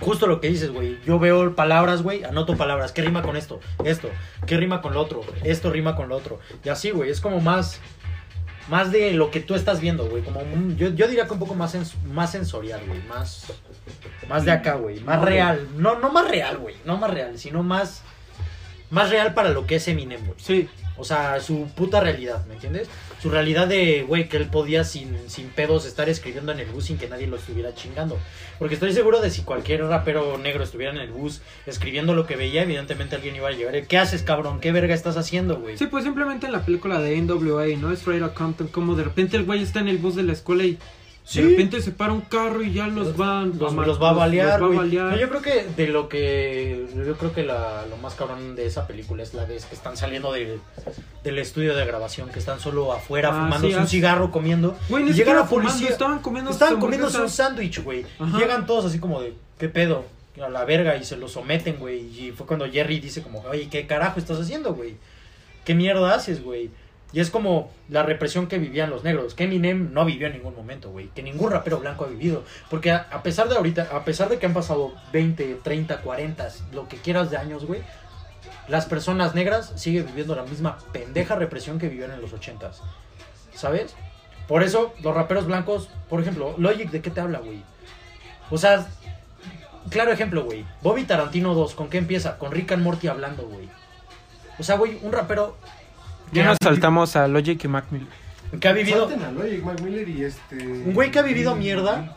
[0.00, 0.98] Justo lo que dices, güey.
[1.06, 2.92] Yo veo palabras, güey, anoto palabras.
[2.92, 3.60] ¿Qué rima con esto?
[3.82, 4.10] Esto.
[4.46, 5.22] ¿Qué rima con lo otro?
[5.42, 6.38] Esto rima con lo otro.
[6.64, 7.10] Y así, güey.
[7.10, 7.80] Es como más...
[8.68, 10.22] Más de lo que tú estás viendo, güey.
[10.22, 13.00] Como un- yo, yo diría que un poco más, sens- más sensorial, güey.
[13.02, 13.46] Más...
[14.28, 15.00] Más de acá, güey.
[15.00, 15.68] Más real.
[15.76, 16.74] No, no más real, güey.
[16.84, 18.02] No más real, sino más...
[18.90, 20.38] Más real para lo que es Eminem, güey.
[20.38, 22.88] Sí, O sea, su puta realidad, ¿me entiendes?
[23.26, 26.84] Su realidad de, güey, que él podía sin, sin pedos estar escribiendo en el bus
[26.84, 28.20] sin que nadie lo estuviera chingando.
[28.60, 32.36] Porque estoy seguro de si cualquier rapero negro estuviera en el bus escribiendo lo que
[32.36, 33.84] veía, evidentemente alguien iba a llegar.
[33.88, 34.60] ¿Qué haces, cabrón?
[34.60, 35.76] ¿Qué verga estás haciendo, güey?
[35.76, 37.90] Sí, pues simplemente en la película de NWA, ¿no?
[37.92, 40.62] Straight Outta Compton, como de repente el güey está en el bus de la escuela
[40.62, 40.78] y
[41.26, 41.42] Sí.
[41.42, 44.70] de repente se para un carro y ya los van Los, va a balear, los
[44.70, 45.12] va a balear.
[45.12, 46.86] No, Yo creo que de lo que.
[46.94, 49.96] Yo creo que la, lo más cabrón de esa película es la vez que están
[49.96, 50.60] saliendo del,
[51.24, 54.76] del estudio de grabación, que están solo afuera Ah, fumándose sí, un ah, cigarro comiendo.
[54.88, 55.90] Güey, ni y llega siquiera la fumando, policía.
[55.90, 58.06] estaban comiendo Estaban comiéndose un sándwich, güey.
[58.20, 60.04] Y llegan todos así como de, ¿qué pedo?
[60.40, 62.00] a la verga y se los someten, güey.
[62.00, 64.94] Y fue cuando Jerry dice como, oye, ¿qué carajo estás haciendo, güey?
[65.64, 66.70] ¿Qué mierda haces, güey?
[67.16, 70.54] Y es como la represión que vivían los negros, que Eminem no vivió en ningún
[70.54, 72.44] momento, güey, que ningún rapero blanco ha vivido.
[72.68, 76.88] Porque a, pesar de ahorita, a pesar de que han pasado 20, 30, 40, lo
[76.88, 77.80] que quieras de años, güey,
[78.68, 82.70] las personas negras siguen viviendo la misma pendeja represión que vivieron en los 80
[83.54, 83.96] ¿Sabes?
[84.46, 87.62] Por eso los raperos blancos, por ejemplo, Logic, ¿de qué te habla, güey?
[88.50, 88.86] O sea,
[89.88, 90.66] claro ejemplo, güey.
[90.82, 92.36] Bobby Tarantino 2, ¿con qué empieza?
[92.36, 93.70] Con Rick and Morty hablando, güey.
[94.58, 95.56] O sea, güey, un rapero
[96.32, 98.08] Ya nos saltamos a Logic y Mac Miller.
[98.60, 99.08] que ha vivido...
[99.08, 100.56] Salten a Logic, Mac Miller y este.
[100.66, 102.14] Un güey que ha vivido mierda.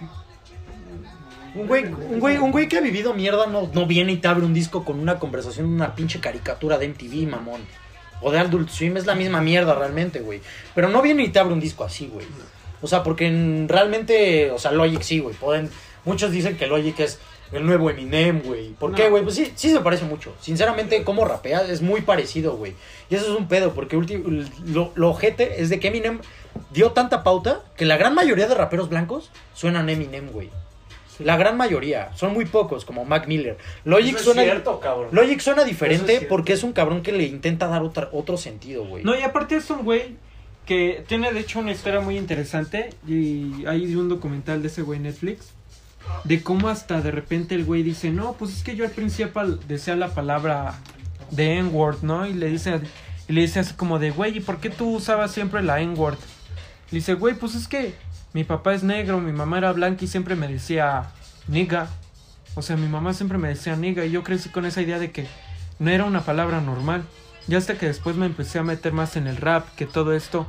[1.55, 4.27] Un güey, un, güey, un güey que ha vivido mierda no, no viene y te
[4.27, 7.61] abre un disco con una conversación, una pinche caricatura de MTV, mamón.
[8.21, 10.41] O de Adult Swim, es la misma mierda realmente, güey.
[10.75, 12.27] Pero no viene y te abre un disco así, güey.
[12.81, 15.35] O sea, porque en- realmente, o sea, Logic sí, güey.
[15.35, 15.69] Pueden,
[16.05, 17.19] muchos dicen que Logic es
[17.51, 18.69] el nuevo Eminem, güey.
[18.69, 19.23] ¿Por qué, güey?
[19.23, 20.33] Pues sí, sí se parece mucho.
[20.39, 22.73] Sinceramente, como rapea es muy parecido, güey.
[23.09, 23.97] Y eso es un pedo, porque
[24.65, 26.19] lo, lo ojete es de que Eminem
[26.71, 30.49] dio tanta pauta que la gran mayoría de raperos blancos suenan Eminem, güey.
[31.19, 33.57] La gran mayoría, son muy pocos, como Mac Miller.
[33.83, 35.09] Logic Eso es suena cierto, cabrón.
[35.11, 38.85] Logic suena diferente es porque es un cabrón que le intenta dar otra, otro sentido,
[38.85, 39.03] güey.
[39.03, 40.15] No, y aparte es un güey
[40.65, 44.97] que tiene de hecho una historia muy interesante y hay un documental de ese güey
[44.97, 45.53] en Netflix
[46.23, 49.59] de cómo hasta de repente el güey dice, no, pues es que yo al principio
[49.67, 50.75] decía la palabra
[51.31, 52.25] de N-word, ¿no?
[52.25, 52.81] Y le dice,
[53.27, 56.17] y le dice así como de, güey, ¿y por qué tú usabas siempre la N-word?
[56.91, 57.95] Le dice, güey, pues es que
[58.33, 61.11] mi papá es negro, mi mamá era blanca y siempre me decía
[61.47, 61.89] niga.
[62.55, 65.11] O sea, mi mamá siempre me decía niga y yo crecí con esa idea de
[65.11, 65.27] que
[65.79, 67.03] no era una palabra normal.
[67.47, 70.45] Y hasta que después me empecé a meter más en el rap, que todo esto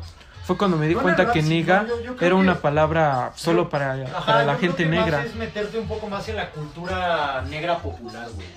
[0.51, 2.57] fue cuando me di No cuenta que sí, niga no, yo- yo creo era una
[2.61, 5.24] palabra solo para, Ajá, para la gente que más negra.
[5.24, 8.48] es meterte un poco más en la cultura negra popular, güey.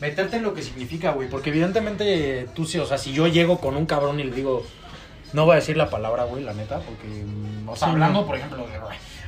[0.00, 1.28] Meterte en lo que significa, güey.
[1.28, 4.32] Porque evidentemente eh, tú sí, o sea, si yo llego con un cabrón y le
[4.34, 4.66] digo,
[5.34, 8.20] no voy a decir la palabra, güey, la neta, porque, mm, o sea, Sí, hablando,
[8.22, 8.26] no.
[8.26, 8.72] por ejemplo, de,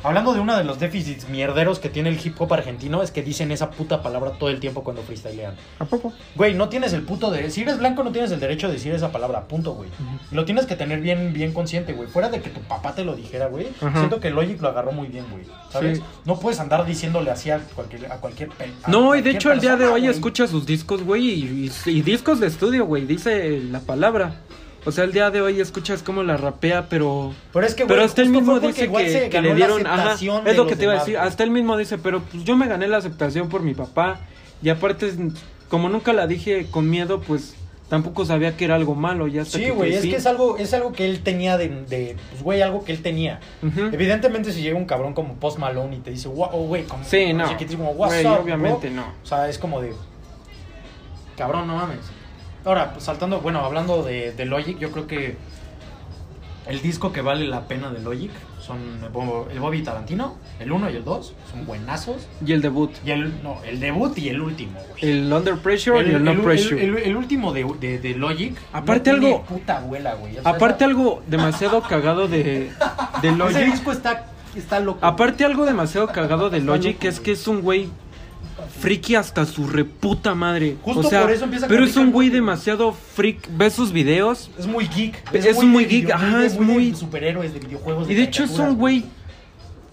[0.03, 3.22] hablando de uno de los déficits mierderos que tiene el hip hop argentino, es que
[3.22, 5.55] dicen esa puta palabra todo el tiempo cuando freestylean.
[5.78, 6.12] ¿A poco?
[6.34, 7.51] Güey, no tienes el puto derecho.
[7.55, 9.90] Si eres blanco, no tienes el derecho de decir esa palabra, punto, güey.
[10.30, 12.09] Lo tienes que tener bien, bien consciente, güey.
[12.09, 13.68] Fuera de que tu papá te lo dijera, güey.
[13.94, 15.44] Siento que Logic lo agarró muy bien, güey.
[15.70, 15.99] ¿Sabes?
[15.99, 16.05] Sí.
[16.24, 18.51] No puedes andar diciéndole así a cualquier, a cualquier
[18.84, 20.12] a No, y de hecho el día de hoy güey.
[20.12, 24.40] escucha sus discos, güey, y, y- y discos de estudio, güey, dice la palabra.
[24.89, 27.34] O sea, el día de hoy escuchas cómo la rapea, pero...
[27.53, 28.89] Pero es que, güey, Pero hasta él mismo dice
[29.28, 29.86] que, le dieron...
[29.86, 31.18] Ajá, es lo que te iba a decir.
[31.18, 34.20] Hasta él mismo dice, pero pues yo me gané la aceptación por mi papá.
[34.62, 35.12] Y aparte,
[35.68, 37.55] como nunca la dije con miedo, pues
[37.91, 39.26] tampoco sabía que era algo malo.
[39.28, 42.16] Ya hasta Sí, güey, es que es algo, es algo que él tenía de, de
[42.30, 43.41] pues, güey, algo que él tenía.
[43.93, 47.05] Evidentemente, si llega un cabrón como Post Malone y te dice, wow, oh, güey, como,
[47.05, 47.45] Sí, no.
[47.45, 49.12] como chiquitito, como, "What's Güey, up, obviamente bro?" no.
[49.22, 49.93] O sea, es como de.
[51.36, 52.17] Cabrón, no mames.
[52.64, 55.36] Ahora, pues saltando, bueno, hablando de, de Logic, yo creo que
[56.66, 58.30] el disco que vale la pena de Logic
[58.61, 62.28] son el Bo- el Bobby Tarantino, el 1 y el 2, son buenazos.
[62.44, 62.90] Y el debut.
[63.06, 65.11] Y el, no, el debut y el último, güey.
[65.11, 66.84] El Under Pressure y el No el- Pressure.
[66.84, 68.54] el- el último de, de, de Logic.
[68.74, 70.36] Aparte no tiene algo- puta abuela, güey.
[70.36, 72.68] O sea, Aparte algo demasiado cagado de, de
[73.28, 73.64] Ese Logic.
[73.72, 74.98] disco está, está loco.
[75.06, 77.88] Aparte algo demasiado cagado de Logic loco, es que es un güey
[78.81, 80.76] friki hasta su reputa madre.
[80.83, 83.49] Justo o sea, por eso empieza con pero es un güey demasiado freak.
[83.57, 85.35] Ves sus videos Es muy geek.
[85.35, 88.09] Es muy de geek, ajá, de- es de muy- superhéroes, de videojuegos.
[88.11, 89.05] y de hecho es un güey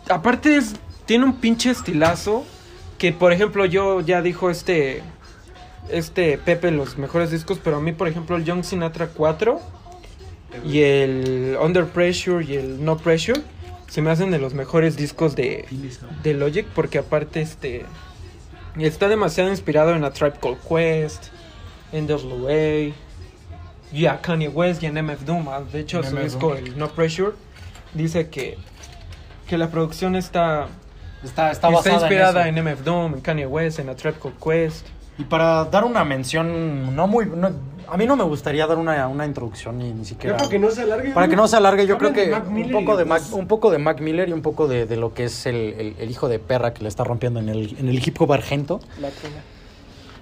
[0.10, 0.74] aparte es
[1.06, 2.46] tiene un pinche estilazo
[2.98, 5.02] que por ejemplo yo ya dijo este
[5.90, 9.60] este Pepe los mejores discos, pero a mí por ejemplo el Young Sinatra 4
[10.66, 13.42] y el Under Pressure y el No Pressure
[13.88, 15.66] se me hacen de los mejores discos de,
[16.24, 17.86] de Logic porque aparte este
[18.80, 21.28] está demasiado inspirado en A Tribe Called Quest,
[21.94, 22.94] NWA
[23.94, 25.46] y a Kanye West y en MF Doom.
[25.72, 26.58] De hecho, En su disco Doom.
[26.58, 27.32] el No Pressure
[27.94, 28.58] dice que
[29.48, 30.68] que la producción está
[31.24, 32.66] Está, está, está, basada inspirada en, en.
[32.66, 34.88] MF Doom, en Kanye West, en A Tribe Called Quest.
[35.18, 37.26] Y para dar una mención, no muy.
[37.26, 37.52] no-
[37.88, 40.38] a mí no me gustaría dar una, una introducción ni, ni siquiera.
[40.38, 41.12] Para que no se alargue.
[41.14, 43.78] Para que no se alargue, yo creo que un poco, de Mac, un poco de
[43.78, 46.40] Mac Miller y un poco de, de lo que es el, el- el hijo de
[46.40, 48.80] perra que le está rompiendo en el, en el hip hop argento.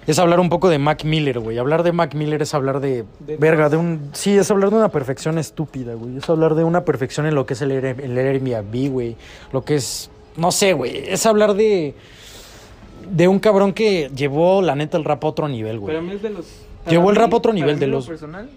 [0.06, 1.56] Es hablar un poco de Mac Miller, güey.
[1.56, 3.04] Hablar de Mac Miller es hablar de.
[3.20, 4.10] De verga, de un.
[4.12, 6.18] Sí, es hablar de una perfección estúpida, güey.
[6.18, 9.16] Es hablar de una perfección en lo que es el, el Airbnb, güey.
[9.50, 10.10] Lo que es.
[10.36, 11.04] No sé, güey.
[11.08, 11.94] Es hablar de.
[13.10, 15.94] De un cabrón que llevó, la neta, el rap a otro nivel, güey.
[15.94, 16.46] Pero a mí es de los.
[16.86, 18.48] Llevó el rap a otro nivel de los- personal,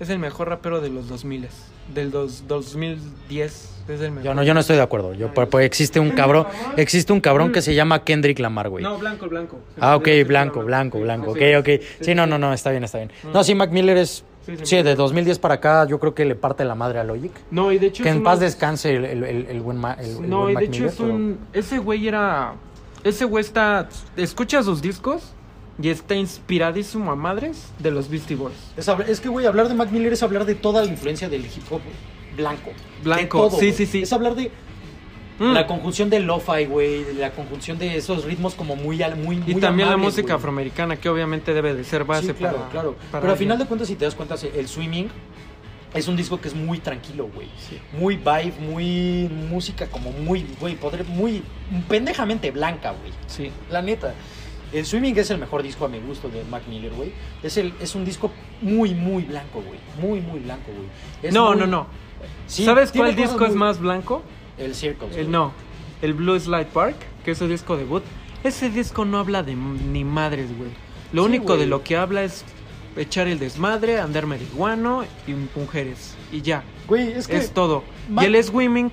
[0.00, 1.48] es el mejor rapero de los 2000
[1.94, 4.24] del dos, 2010 es el mejor.
[4.24, 5.14] Yo no, yo no estoy de acuerdo.
[5.14, 6.46] Yo, pues, pues, existe un cabrón,
[6.76, 8.82] existe un cabrón que se llama Kendrick Lamar, güey.
[8.82, 9.58] No, blanco, blanco.
[9.80, 11.30] Ah, ok, blanco, blanco, blanco.
[11.32, 11.68] Ok, ok.
[12.00, 13.12] Sí, no, no, no, está bien, está bien.
[13.32, 14.24] No, sí, Mac Miller es.
[14.46, 17.32] Sí, sí, de 2010 para acá, yo creo que le parte la madre a Logic.
[17.50, 19.96] No, y de hecho Que en uno- paz descanse el, el, el, el buen, Ma-
[19.98, 22.54] el, No, buen y Mac de hecho Miller, es un ese güey era
[23.02, 25.32] ese güey está escucha sus discos
[25.82, 28.54] y está inspiradísimo a madres de los Beastie Boys.
[28.76, 31.44] Es, es que, güey, hablar de Mac Miller es hablar de toda la influencia del
[31.44, 31.80] hip hop
[32.36, 32.70] blanco.
[33.02, 33.72] Blanco, De todo, sí, güey.
[33.72, 34.02] sí, sí.
[34.02, 34.50] Es hablar de
[35.38, 35.52] Mm.
[35.52, 39.36] la conjunción del lo-fi, güey, de la conjunción de esos ritmos como muy, al- muy,
[39.46, 40.36] Y muy también la amables, música güey.
[40.38, 42.96] afroamericana que obviamente debe de ser base Sí, claro, para claro.
[43.12, 45.08] para Pero al final de cuentas, si te das cuenta, el Swimming
[45.92, 47.48] es un disco que es muy tranquilo, güey.
[47.58, 47.78] Sí.
[47.98, 51.42] Muy vibe, muy música como muy, güey, podré- muy
[51.86, 53.12] pendejamente blanca, güey.
[53.26, 53.50] Sí.
[53.70, 54.14] La neta.
[54.72, 57.12] El Swimming es el mejor disco a mi gusto de Mac Miller, güey.
[57.42, 59.78] Es, el, es un disco muy, muy blanco, güey.
[60.00, 60.88] Muy, muy blanco, güey.
[61.22, 61.86] Es No, muy- no, no.
[62.46, 64.22] Sí, ¿Sabes cuál disco es muy- más blanco?
[64.58, 65.16] El Circles.
[65.16, 65.52] El no.
[66.02, 68.02] El Blue Slide Park, que es el disco debut.
[68.44, 70.70] Ese disco no habla de ni madres, güey.
[71.12, 72.44] Lo Sí, único de lo que habla es
[72.96, 76.14] echar el desmadre, andar marihuano y mujeres.
[76.32, 76.64] Y ya.
[76.88, 77.36] Güey, es que.
[77.36, 77.82] es todo.
[78.20, 78.90] Y el Swimming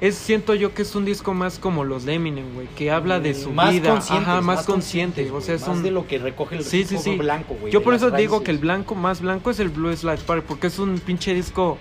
[0.00, 3.18] es siento yo que es un disco más como los de Eminem, güey, que habla
[3.18, 6.06] de su más vida, ajá, más, consciente, conscientes, o sea, es más un de lo
[6.06, 6.84] que recoge el Sí,
[7.16, 7.72] blanco, güey.
[7.72, 10.66] Yo por eso digo que el blanco más blanco es el Blue Slide Park, porque
[10.66, 11.78] es un pinche disco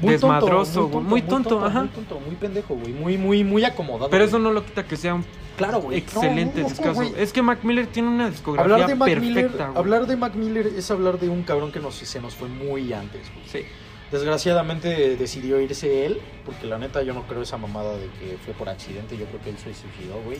[0.00, 1.80] Muy tonto, desmadroso, güey, muy tonto, ajá.
[1.80, 2.92] Muy tonto, muy pendejo, güey.
[2.92, 4.08] Muy, muy, muy acomodado.
[4.10, 4.28] Pero güey.
[4.28, 5.24] eso no lo quita que sea un
[5.58, 5.98] Claro, güey.
[5.98, 7.10] excelente No, es que, discazo.
[7.10, 10.16] güey, Es que Mac Miller tiene una discografía Hablar de Mac perfecta, Miller, hablar de
[10.16, 13.46] Mac Miller es hablar de un cabrón que nos, se nos fue muy antes, güey.
[13.64, 13.68] Sí.
[14.10, 18.54] Desgraciadamente decidió irse él, porque la neta yo no creo esa mamada de que fue
[18.54, 20.38] por accidente, yo creo que él se suicidó, güey.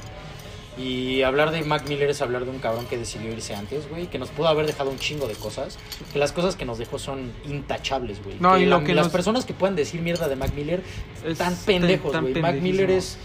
[0.78, 4.06] Y hablar de Mac Miller es hablar de un cabrón que decidió irse antes, güey,
[4.06, 5.76] que nos pudo haber dejado un chingo de cosas,
[6.12, 8.36] que las cosas que nos dejó son intachables, güey.
[8.38, 10.82] No, y lo la- que las nos- personas que puedan decir mierda de Mac Miller
[11.24, 12.34] Es están pendejos, güey.
[12.40, 12.54] Mac.
[12.60, 13.18] Miller es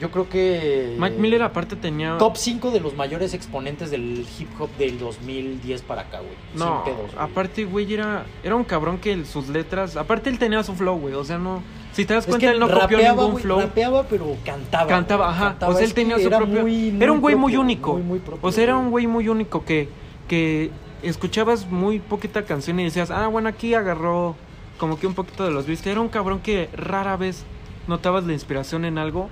[0.00, 4.48] yo creo que Mac Miller aparte tenía top 5 de los mayores exponentes del hip
[4.60, 6.32] hop del 2010 para acá, güey.
[6.54, 7.24] No, Sin pedos, güey.
[7.24, 9.96] aparte, güey, era, era un cabrón que sus letras.
[9.96, 11.14] Aparte, él tenía su flow, güey.
[11.14, 11.62] O sea, no.
[11.92, 13.60] Si te das Es cuenta, que él no copió rapeaba, ningún güey, flow.
[13.60, 14.86] Rapeaba, pero cantaba.
[14.86, 15.48] Cantaba, güey, ajá.
[15.50, 15.72] cantaba.
[15.72, 16.46] O sea, él Es tenía su propio.
[16.62, 17.94] muy- muy era un güey muy único.
[17.94, 19.88] muy, muy propio, o sea, era un güey muy único que,
[20.28, 20.70] que
[21.02, 24.36] escuchabas muy poquita canción y decías, ah, bueno, aquí agarró
[24.78, 25.86] como que un poquito de los beats.
[25.86, 27.44] Era un cabrón que rara vez
[27.86, 29.30] notabas la inspiración en algo.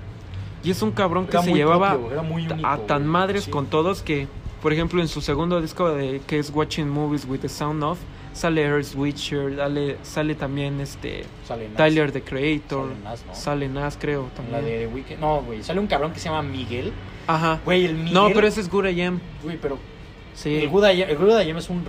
[0.64, 3.44] Y es un cabrón que Era se llevaba propio, era muy único, a tan madres
[3.44, 3.50] Sí.
[3.50, 4.26] con todos que,
[4.62, 7.98] por ejemplo, en su segundo disco de que es Watching Movies with the Sound of,
[8.32, 11.76] sale Earth Witcher, sale, sale también este Sale Nas.
[11.76, 13.34] Tyler the Creator, Sale Nas, ¿no?
[13.34, 14.52] sale Nas, creo también.
[14.60, 15.18] La de The Weeknd.
[15.20, 15.62] No, güey.
[15.62, 16.92] Sale un cabrón que se llama Miguel.
[17.26, 17.60] Ajá.
[17.64, 18.14] Güey, el Miguel.
[18.14, 19.20] No, pero ese es Good AM.
[19.42, 19.78] Güey, pero.
[20.34, 20.56] Sí.
[20.56, 21.84] El Good I- el Good I Am es un.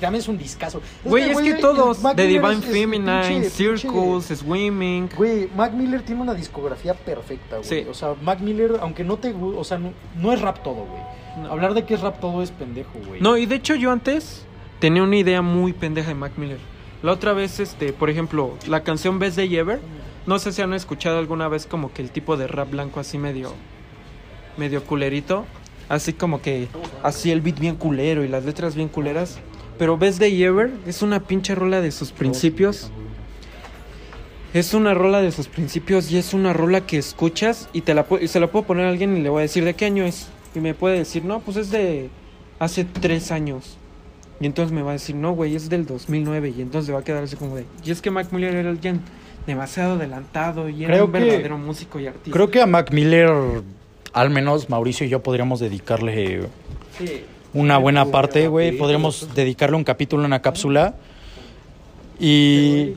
[0.00, 0.80] También es un discazo.
[1.04, 3.82] Güey, es que güey, todos, The Divine es- es Feminine, pinche- Circles,
[4.30, 5.08] pinche- Swimming.
[5.16, 7.68] Güey, Mac Miller tiene una discografía perfecta, güey.
[7.68, 7.86] Sí.
[7.88, 11.02] O sea, Mac Miller, aunque no te o sea, no, no es rap todo, güey.
[11.42, 11.50] No.
[11.50, 13.20] Hablar de que es rap todo es pendejo, güey.
[13.20, 14.44] No, y de hecho yo antes
[14.80, 16.58] tenía una idea muy pendeja de Mac Miller.
[17.02, 19.80] La otra vez, este, por ejemplo, la canción Best Day Ever,
[20.26, 23.18] no sé si han escuchado alguna vez como que el tipo de rap blanco así
[23.18, 23.52] medio,
[24.56, 25.44] medio culerito,
[25.88, 26.68] así como que,
[27.02, 29.40] así el beat bien culero y las letras bien culeras.
[29.78, 32.90] Pero Best Day Ever es una pinche rola de sus principios.
[34.54, 38.04] Es una rola de sus principios y es una rola que escuchas y te la
[38.20, 40.04] y se la puedo poner a alguien y le voy a decir de qué año
[40.04, 40.28] es.
[40.54, 42.10] Y me puede decir, no, pues es de
[42.58, 43.78] hace tres años.
[44.40, 46.52] Y entonces me va a decir, no, güey, es del 2009.
[46.56, 47.64] Y entonces va a quedar así como de...
[47.84, 49.00] Y es que Mac Miller era alguien
[49.46, 52.30] demasiado adelantado y era Creo un que- verdadero músico y artista.
[52.32, 53.30] Creo que a Mac Miller,
[54.12, 56.42] al menos Mauricio y yo podríamos dedicarle
[56.98, 57.22] Sí.
[57.54, 58.72] Una buena parte, güey.
[58.72, 60.94] Podríamos dedicarle un capítulo, una cápsula.
[62.18, 62.94] Y,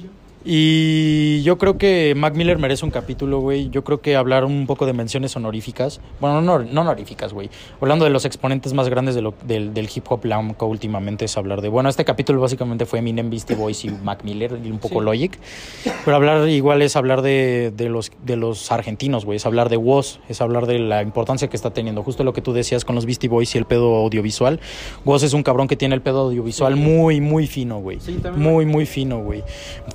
[0.48, 3.70] y yo creo que Mac Miller merece un capítulo, güey.
[3.72, 6.02] Yo creo que hablar un poco de menciones honoríficas.
[6.22, 7.50] Bueno, no, no honoríficas, güey.
[7.82, 11.36] Hablando de los exponentes más grandes de lo- del, del hip hop blanco últimamente es
[11.36, 11.70] hablar de...
[11.70, 15.06] Bueno, este capítulo básicamente fue Eminem, Beastie Boys y Mac Miller y un poco Sí.
[15.06, 15.40] Logic.
[16.06, 19.38] Pero hablar igual es hablar de, de los, de los argentinos, güey.
[19.38, 22.04] Es hablar de Woz, es hablar de la importancia que está teniendo.
[22.04, 24.60] Justo lo que tú decías con los Beastie Boys y el pedo audiovisual.
[25.06, 28.00] Woz es un cabrón que tiene el pedo audiovisual muy, muy fino, güey.
[28.00, 29.44] Sí, muy, muy fino, güey.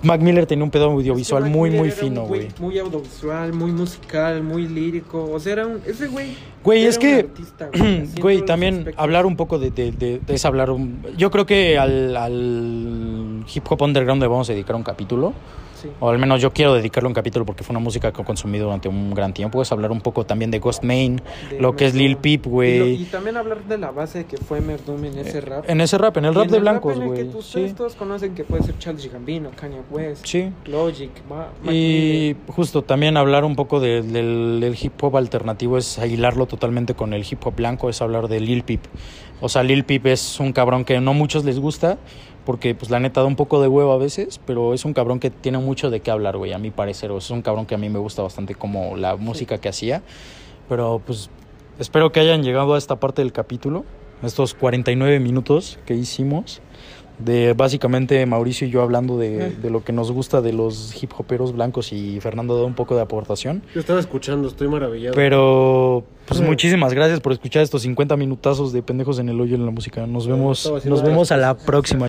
[0.02, 2.48] Mac Miller tenía un pedo audiovisual muy, Miller muy fino, güey.
[2.58, 5.30] Muy audiovisual, muy musical, muy lírico.
[5.30, 5.80] O sea, era un...
[5.86, 6.36] Ese güey...
[6.62, 7.70] Güey, es que, artista,
[8.20, 9.02] güey, también aspectos.
[9.02, 11.02] hablar un poco de, de, de- de- es hablar un...
[11.16, 15.32] Yo creo que al, al hip hop underground le vamos a dedicar un capítulo.
[15.82, 15.88] Sí.
[16.00, 18.64] O al menos yo quiero dedicarle un capítulo porque fue una música que he consumido
[18.66, 19.52] durante un gran tiempo.
[19.58, 21.20] Puedes hablar un poco también de Ghost Main,
[21.50, 22.16] De lo que es Lil.
[22.16, 23.02] Peep, güey.
[23.02, 25.64] y también hablar de la base que fue Merdum en ese rap.
[25.68, 27.28] En ese rap, en el rap en de blancos, el que güey.
[27.28, 30.50] ustedes Sí, todos conocen que puede ser Childish Gambino, Kanye West, sí.
[30.66, 32.36] Logic, Ma- Mac Y Miller.
[32.54, 37.12] justo también hablar un poco de- del, del hip hop alternativo es hilarlo totalmente con
[37.14, 38.80] el hip hop blanco, es hablar de Lil Peep.
[39.40, 41.96] O sea, Lil Peep es un cabrón que no muchos les gusta,
[42.44, 45.20] porque pues la neta da un poco de huevo a veces, pero es un cabrón
[45.20, 47.10] que tiene mucho de qué hablar, güey, a mi parecer.
[47.10, 50.02] O es un cabrón que a mí me gusta bastante como la música que hacía.
[50.68, 51.30] Pero pues
[51.78, 53.84] espero que hayan llegado a esta parte del capítulo,
[54.22, 56.60] estos 49 minutos que hicimos.
[57.18, 61.10] De básicamente Mauricio y yo hablando de, de lo que nos gusta de los hip
[61.18, 63.62] hoperos blancos y Fernando da un poco de aportación.
[63.74, 65.14] Yo estaba escuchando, estoy maravillado.
[65.14, 66.46] Pero, pues Mm.
[66.46, 70.06] muchísimas gracias por escuchar estos 50 minutazos de pendejos en el hoyo en la música.
[70.06, 72.08] Nos vemos, haciendo nos vemos a la próxima.